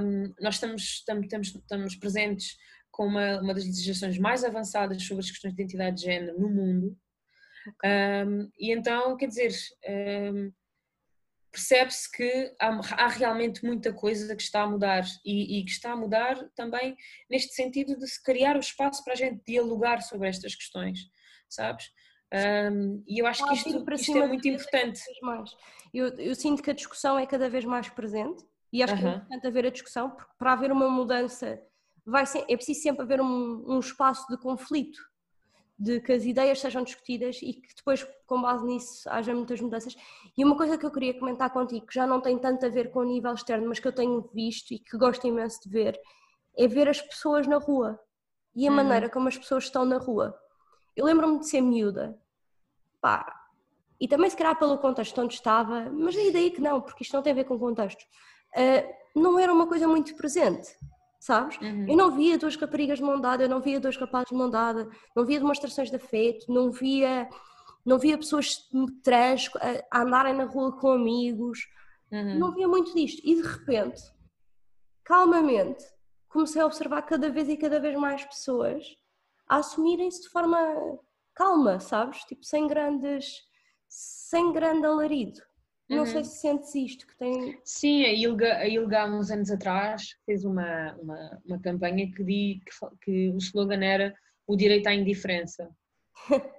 Um, 0.00 0.32
nós 0.40 0.54
estamos, 0.54 0.82
estamos, 0.82 1.24
estamos, 1.24 1.48
estamos 1.48 1.96
presentes 1.96 2.56
com 2.90 3.06
uma, 3.06 3.40
uma 3.40 3.54
das 3.54 3.64
legislações 3.64 4.18
mais 4.18 4.44
avançadas 4.44 5.02
sobre 5.02 5.22
as 5.22 5.30
questões 5.30 5.54
de 5.54 5.62
identidade 5.62 5.96
de 5.96 6.02
género 6.02 6.38
no 6.38 6.48
mundo. 6.48 6.96
Um, 7.84 8.50
e 8.58 8.72
então, 8.72 9.16
quer 9.16 9.26
dizer, 9.26 9.52
um, 10.32 10.52
percebe-se 11.50 12.10
que 12.10 12.54
há, 12.60 12.80
há, 13.04 13.08
realmente 13.08 13.64
muita 13.64 13.92
coisa 13.92 14.34
que 14.36 14.42
está 14.42 14.62
a 14.62 14.66
mudar 14.66 15.04
e, 15.24 15.58
e, 15.58 15.64
que 15.64 15.70
está 15.70 15.92
a 15.92 15.96
mudar 15.96 16.36
também 16.54 16.96
neste 17.30 17.54
sentido 17.54 17.96
de 17.98 18.06
se 18.06 18.22
criar 18.22 18.56
o 18.56 18.60
espaço 18.60 19.02
para 19.02 19.14
a 19.14 19.16
gente 19.16 19.42
dialogar 19.46 20.00
sobre 20.02 20.28
estas 20.28 20.54
questões, 20.54 21.00
sabes? 21.48 21.90
Um, 22.32 23.02
e 23.06 23.20
eu 23.20 23.26
acho 23.26 23.44
que 23.46 23.54
isto, 23.54 23.92
isto 23.92 24.18
é 24.18 24.26
muito 24.26 24.46
importante. 24.46 25.00
Eu, 25.94 26.08
eu, 26.18 26.34
sinto 26.34 26.62
que 26.62 26.70
a 26.70 26.74
discussão 26.74 27.18
é 27.18 27.26
cada 27.26 27.48
vez 27.48 27.64
mais 27.64 27.88
presente 27.88 28.44
e 28.70 28.82
acho 28.82 28.94
uh 28.94 28.98
-huh. 28.98 29.00
que 29.00 29.06
é 29.06 29.16
importante 29.16 29.46
haver 29.46 29.66
a 29.66 29.70
discussão 29.70 30.10
porque 30.10 30.32
para 30.38 30.52
haver 30.52 30.70
uma 30.70 30.90
mudança 30.90 31.58
vai 32.04 32.26
ser, 32.26 32.44
é 32.48 32.56
preciso 32.56 32.82
sempre 32.82 33.02
haver 33.02 33.20
um, 33.20 33.64
um 33.66 33.80
espaço 33.80 34.26
de 34.28 34.36
conflito. 34.38 34.98
De 35.78 36.00
que 36.00 36.12
as 36.12 36.24
ideias 36.24 36.60
sejam 36.60 36.82
discutidas 36.82 37.40
e 37.40 37.52
que 37.52 37.74
depois, 37.76 38.04
com 38.26 38.42
base 38.42 38.66
nisso, 38.66 39.08
haja 39.08 39.32
muitas 39.32 39.60
mudanças. 39.60 39.96
E 40.36 40.44
uma 40.44 40.56
coisa 40.56 40.76
que 40.76 40.84
eu 40.84 40.90
queria 40.90 41.18
comentar 41.18 41.50
contigo, 41.50 41.86
que 41.86 41.94
já 41.94 42.06
não 42.06 42.20
tem 42.20 42.36
tanto 42.36 42.66
a 42.66 42.68
ver 42.68 42.90
com 42.90 43.00
o 43.00 43.04
nível 43.04 43.32
externo, 43.32 43.68
mas 43.68 43.78
que 43.78 43.86
eu 43.86 43.94
tenho 43.94 44.20
visto 44.34 44.72
e 44.72 44.78
que 44.80 44.98
gosto 44.98 45.26
imenso 45.26 45.60
de 45.62 45.68
ver, 45.70 46.00
é 46.56 46.66
ver 46.66 46.88
as 46.88 47.00
pessoas 47.00 47.46
na 47.46 47.58
rua 47.58 47.98
e 48.56 48.66
a 48.66 48.70
uhum. 48.70 48.76
maneira 48.76 49.08
como 49.08 49.28
as 49.28 49.38
pessoas 49.38 49.64
estão 49.64 49.84
na 49.84 49.98
rua. 49.98 50.36
Eu 50.96 51.04
lembro-me 51.04 51.38
de 51.38 51.48
ser 51.48 51.60
miúda, 51.60 52.18
pá, 53.00 53.32
e 54.00 54.08
também 54.08 54.28
se 54.28 54.36
calhar 54.36 54.58
pelo 54.58 54.78
contexto 54.78 55.20
onde 55.20 55.34
estava, 55.34 55.88
mas 55.90 56.16
é 56.16 56.30
daí 56.32 56.50
que 56.50 56.60
não, 56.60 56.80
porque 56.80 57.04
isto 57.04 57.14
não 57.14 57.22
tem 57.22 57.32
a 57.32 57.36
ver 57.36 57.44
com 57.44 57.56
contexto. 57.56 58.02
Uh, 58.56 59.20
não 59.20 59.38
era 59.38 59.52
uma 59.52 59.66
coisa 59.68 59.86
muito 59.86 60.16
presente 60.16 60.76
sabes? 61.18 61.56
Uhum. 61.58 61.86
Eu 61.88 61.96
não 61.96 62.10
via 62.10 62.38
duas 62.38 62.56
raparigas 62.56 62.98
de 62.98 63.04
mão 63.04 63.20
dada, 63.20 63.42
eu 63.44 63.48
não 63.48 63.60
via 63.60 63.80
dois 63.80 63.96
rapazes 63.96 64.28
de 64.28 64.36
mão 64.36 64.48
dada, 64.48 64.88
não 65.16 65.24
via 65.24 65.38
demonstrações 65.38 65.90
de 65.90 65.96
afeto, 65.96 66.52
não 66.52 66.70
via, 66.70 67.28
não 67.84 67.98
via 67.98 68.16
pessoas 68.16 68.68
trans 69.02 69.50
a, 69.56 69.98
a 69.98 70.02
andarem 70.02 70.34
na 70.34 70.44
rua 70.44 70.76
com 70.78 70.92
amigos, 70.92 71.60
uhum. 72.12 72.38
não 72.38 72.52
via 72.52 72.68
muito 72.68 72.94
disto. 72.94 73.20
E 73.24 73.34
de 73.34 73.42
repente, 73.42 74.02
calmamente, 75.04 75.84
comecei 76.28 76.62
a 76.62 76.66
observar 76.66 77.02
cada 77.02 77.30
vez 77.30 77.48
e 77.48 77.56
cada 77.56 77.80
vez 77.80 77.96
mais 77.98 78.24
pessoas 78.24 78.84
a 79.48 79.56
assumirem-se 79.56 80.22
de 80.22 80.28
forma 80.28 80.58
calma, 81.34 81.80
sabes? 81.80 82.18
Tipo, 82.24 82.44
sem 82.44 82.66
grandes, 82.66 83.42
sem 83.88 84.52
grande 84.52 84.86
alarido. 84.86 85.40
Não 85.88 86.00
uhum. 86.00 86.06
sei 86.06 86.24
se 86.24 86.40
sentes 86.40 86.74
isto 86.74 87.06
que 87.06 87.16
tem. 87.16 87.58
Sim, 87.64 88.04
a 88.04 88.12
Ilga, 88.12 88.58
a 88.58 88.68
Ilga 88.68 89.02
há 89.02 89.06
uns 89.06 89.30
anos 89.30 89.50
atrás 89.50 90.16
fez 90.26 90.44
uma, 90.44 90.94
uma, 91.00 91.42
uma 91.46 91.60
campanha 91.60 92.10
que, 92.12 92.22
di, 92.22 92.60
que, 92.64 92.70
que 93.00 93.30
o 93.30 93.38
slogan 93.38 93.82
era 93.82 94.14
o 94.46 94.54
direito 94.54 94.86
à 94.86 94.94
indiferença. 94.94 95.70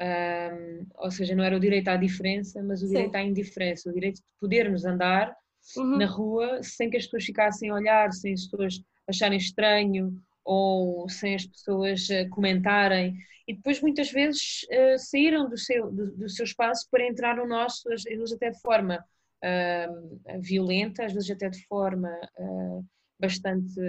um, 0.00 0.86
ou 0.94 1.10
seja, 1.10 1.34
não 1.34 1.42
era 1.42 1.56
o 1.56 1.60
direito 1.60 1.88
à 1.88 1.96
diferença, 1.96 2.62
mas 2.62 2.82
o 2.82 2.88
direito 2.88 3.12
Sim. 3.12 3.16
à 3.16 3.22
indiferença, 3.22 3.90
o 3.90 3.92
direito 3.92 4.16
de 4.16 4.24
podermos 4.40 4.84
andar 4.84 5.34
uhum. 5.76 5.98
na 5.98 6.06
rua 6.06 6.62
sem 6.62 6.88
que 6.88 6.96
as 6.96 7.04
pessoas 7.04 7.24
ficassem 7.24 7.70
a 7.70 7.74
olhar, 7.74 8.12
sem 8.12 8.32
as 8.32 8.44
pessoas 8.44 8.80
acharem 9.08 9.38
estranho 9.38 10.22
ou 10.46 11.08
sem 11.08 11.34
as 11.34 11.44
pessoas 11.44 12.08
eh, 12.08 12.28
comentarem 12.28 13.16
e 13.48 13.54
depois 13.54 13.80
muitas 13.80 14.10
vezes 14.10 14.62
uh, 14.64 14.98
saíram 14.98 15.48
do 15.48 15.56
seu, 15.56 15.90
do, 15.90 16.16
do, 16.16 16.28
seu 16.28 16.44
espaço 16.44 16.86
para 16.90 17.06
entrar 17.06 17.36
no 17.36 17.46
nosso, 17.46 17.92
às 17.92 18.02
vezes 18.02 18.32
até 18.32 18.50
de 18.50 18.60
forma 18.60 19.04
uh, 19.44 20.40
violenta, 20.40 21.04
às 21.04 21.12
vezes 21.12 21.30
até 21.30 21.48
de 21.48 21.64
forma 21.66 22.10
uh, 22.38 22.84
bastante 23.20 23.80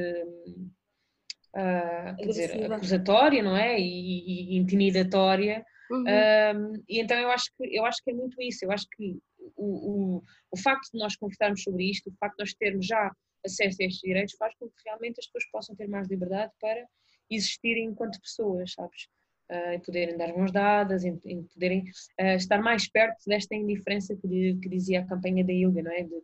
quer 2.18 2.28
dizer, 2.28 2.72
acusatória, 2.72 3.42
não 3.42 3.58
é? 3.58 3.80
E, 3.80 4.54
e 4.54 4.58
intimidatória. 4.58 5.66
Uhum. 5.90 6.74
e 6.88 7.00
então 7.00 7.18
eu 7.18 7.32
acho, 7.32 7.46
que, 7.58 7.76
eu 7.76 7.86
acho 7.86 8.04
que 8.04 8.12
é 8.12 8.14
muito 8.14 8.40
isso, 8.42 8.66
eu 8.66 8.72
acho 8.72 8.86
que 8.94 9.18
o, 9.56 10.18
o, 10.18 10.24
o 10.52 10.58
facto 10.58 10.92
de 10.92 11.00
nós 11.00 11.16
conversarmos 11.16 11.64
sobre 11.64 11.90
isto, 11.90 12.10
o 12.10 12.14
facto 12.20 12.36
de 12.36 12.44
nós 12.44 12.54
termos 12.54 12.86
já 12.86 13.10
acesso 13.48 13.82
a 13.82 13.86
estes 13.86 14.02
direitos 14.02 14.36
faz 14.38 14.54
com 14.60 14.68
que 14.68 14.84
realmente 14.86 15.20
as 15.20 15.26
pessoas 15.26 15.52
possam 15.52 15.76
ter 15.76 15.88
mais 15.88 16.08
liberdade 16.08 16.52
para 16.62 16.86
existirem 17.30 17.86
enquanto 17.86 18.22
pessoas, 18.22 18.72
sabes? 18.74 19.08
uh, 19.52 19.74
em 19.74 19.80
poderem 19.80 20.18
dar 20.18 20.36
mãos 20.36 20.52
dadas, 20.52 21.04
em, 21.04 21.20
em 21.26 21.44
poderem 21.44 21.84
uh, 22.20 22.36
estar 22.36 22.62
mais 22.62 22.90
perto 22.90 23.18
desta 23.26 23.56
indiferença 23.56 24.16
que, 24.16 24.58
que, 24.62 24.70
dizia 24.70 25.02
a 25.02 25.08
campanha 25.08 25.44
da 25.44 25.54
Ilga, 25.54 25.84
não 25.84 25.92
é? 25.92 26.04
De, 26.04 26.22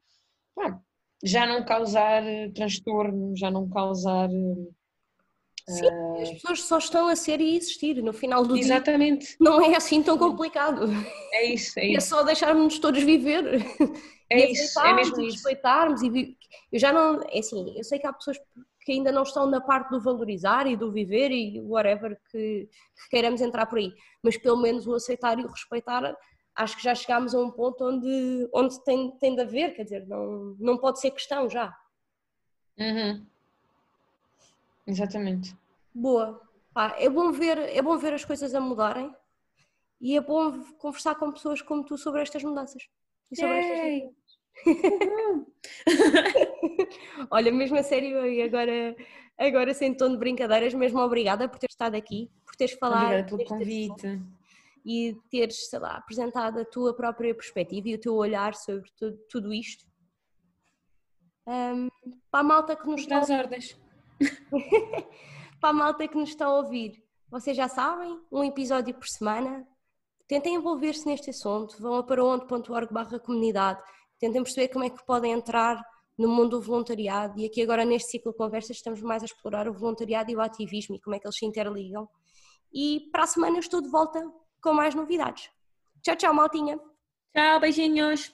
já 1.23 1.45
não 1.45 1.63
causar 1.63 2.23
uh, 2.23 2.51
transtorno, 2.53 3.36
já 3.36 3.49
não 3.49 3.69
causar. 3.69 4.29
Sim, 5.67 6.21
as 6.21 6.30
pessoas 6.32 6.62
só 6.63 6.78
estão 6.78 7.08
a 7.08 7.15
ser 7.15 7.39
e 7.39 7.56
existir 7.56 8.04
no 8.04 8.12
final 8.12 8.45
do 8.45 8.58
Exatamente. 8.58 9.28
dia. 9.28 9.38
Não 9.39 9.62
é 9.62 9.76
assim 9.76 10.04
tão 10.04 10.17
complicado. 10.17 10.88
É 11.32 11.45
isso, 11.45 11.80
é, 11.80 11.84
é 11.84 11.97
isso. 11.97 12.10
só 12.10 12.23
deixarmos 12.23 12.80
todos 12.80 13.02
viver. 13.04 13.63
É 14.30 14.49
isso, 14.49 14.80
é 14.80 14.93
mesmo 14.93 15.21
isso. 15.21 15.36
respeitarmos 15.36 16.02
e 16.02 16.36
eu 16.71 16.80
já 16.80 16.91
não, 16.91 17.21
é 17.30 17.39
assim, 17.39 17.78
eu 17.78 17.84
sei 17.84 17.99
que 17.99 18.08
há 18.08 18.13
pessoas 18.13 18.38
que 18.82 18.91
ainda 18.91 19.12
não 19.12 19.23
estão 19.23 19.45
na 19.45 19.62
parte 19.62 19.89
do 19.91 20.02
valorizar 20.02 20.65
e 20.65 20.76
do 20.76 20.91
viver 20.91 21.32
e 21.32 21.62
whatever 21.62 22.19
que, 22.32 22.67
que 22.67 23.10
queiramos 23.10 23.41
entrar 23.41 23.65
por 23.67 23.78
aí, 23.78 23.93
mas 24.23 24.38
pelo 24.38 24.58
menos 24.58 24.88
o 24.88 24.95
aceitar 24.95 25.38
e 25.39 25.43
o 25.43 25.47
respeitar, 25.47 26.15
acho 26.56 26.78
que 26.78 26.84
já 26.84 26.95
chegámos 26.95 27.34
a 27.36 27.39
um 27.39 27.52
ponto 27.52 27.86
onde, 27.86 28.49
onde 28.54 28.84
tem, 28.84 29.12
tem 29.19 29.36
de 29.36 29.41
haver, 29.41 29.76
quer 29.76 29.84
dizer, 29.84 30.08
não, 30.08 30.56
não 30.60 30.78
pode 30.78 30.99
ser 30.99 31.12
questão 31.12 31.49
já. 31.49 31.73
Uhum. 32.78 33.26
Exatamente. 34.86 35.56
Boa. 35.93 36.41
Pá, 36.74 36.96
é, 36.98 37.10
bom 37.10 37.32
ver, 37.32 37.58
é 37.58 37.82
bom 37.82 37.98
ver 37.98 38.13
as 38.13 38.26
coisas 38.26 38.54
a 38.56 38.60
mudarem 38.60 39.13
e 40.02 40.17
é 40.17 40.22
bom 40.22 40.63
conversar 40.78 41.15
com 41.15 41.32
pessoas 41.32 41.62
como 41.62 41.86
tu 41.86 41.98
sobre 41.98 42.22
estas 42.22 42.43
mudanças. 42.43 42.84
E 43.32 43.36
sobre 43.36 43.60
estas 43.60 44.13
Olha, 47.32 47.52
mesmo 47.52 47.78
a 47.78 47.84
sério, 47.84 48.26
e 48.26 48.41
agora, 48.41 48.96
agora 49.38 49.74
sem 49.74 49.96
tom 49.96 50.12
de 50.12 50.17
brincadeiras, 50.17 50.74
mesmo 50.74 51.00
obrigada 51.00 51.48
por 51.48 51.58
ter 51.58 51.69
estado 51.69 51.96
aqui, 51.96 52.30
por 52.46 52.54
teres 52.56 52.76
falado. 52.76 53.04
Obrigada 53.04 53.30
pelo 53.30 53.46
convite. 53.46 54.22
E 54.86 55.17
teres, 55.30 55.69
sei 55.69 55.80
lá, 55.80 55.98
apresentado 55.98 56.60
a 56.60 56.65
tua 56.65 56.93
própria 56.93 57.34
perspectiva 57.34 57.88
e 57.88 57.96
o 57.96 58.00
teu 58.00 58.15
olhar 58.15 58.54
sobre 58.54 58.91
tudo, 58.98 59.17
tudo 59.30 59.54
isto. 59.54 59.86
Um, 61.48 61.88
para 62.30 62.41
a 62.41 62.43
malta 62.43 62.76
que 62.76 62.86
nos 62.86 63.00
está 63.02 63.22
ordens. 63.22 63.82
para 65.60 65.69
a 65.69 65.73
malta 65.73 66.08
que 66.08 66.17
nos 66.17 66.30
está 66.30 66.45
a 66.45 66.56
ouvir, 66.56 67.04
vocês 67.30 67.56
já 67.56 67.67
sabem, 67.67 68.19
um 68.32 68.43
episódio 68.43 68.93
por 68.93 69.08
semana. 69.08 69.67
Tentem 70.28 70.56
envolver-se 70.56 71.06
neste 71.06 71.30
assunto, 71.30 71.82
vão 71.82 71.95
a 71.95 72.04
para 72.04 72.23
onde.org 72.23 72.93
barra 72.93 73.19
comunidade 73.19 73.82
tentem 74.23 74.41
perceber 74.41 74.69
como 74.69 74.86
é 74.86 74.89
que 74.89 75.06
podem 75.06 75.34
entrar 75.34 75.84
no 76.17 76.30
mundo 76.30 76.52
do 76.52 76.62
voluntariado 76.62 77.38
e 77.38 77.45
aqui 77.45 77.62
agora 77.62 77.84
neste 77.84 78.12
ciclo 78.12 78.32
de 78.32 78.38
conversas 78.38 78.78
estamos 78.78 79.02
mais 79.02 79.21
a 79.21 79.26
explorar 79.26 79.67
o 79.67 79.73
voluntariado 79.73 80.32
e 80.32 80.36
o 80.36 80.41
ativismo 80.41 80.95
e 80.95 81.02
como 81.02 81.15
é 81.15 81.19
que 81.19 81.28
eles 81.28 81.38
se 81.38 81.45
interligam. 81.45 82.08
E 82.73 83.10
para 83.12 83.23
a 83.23 83.28
semana 83.28 83.58
eu 83.58 83.60
estou 83.60 83.82
de 83.82 83.89
volta 83.89 84.23
com 84.62 84.73
mais 84.73 84.95
novidades. 84.95 85.49
Tchau, 86.02 86.15
tchau, 86.15 86.34
maltinha. 86.34 86.80
Tchau, 87.34 87.60
beijinhos. 87.60 88.34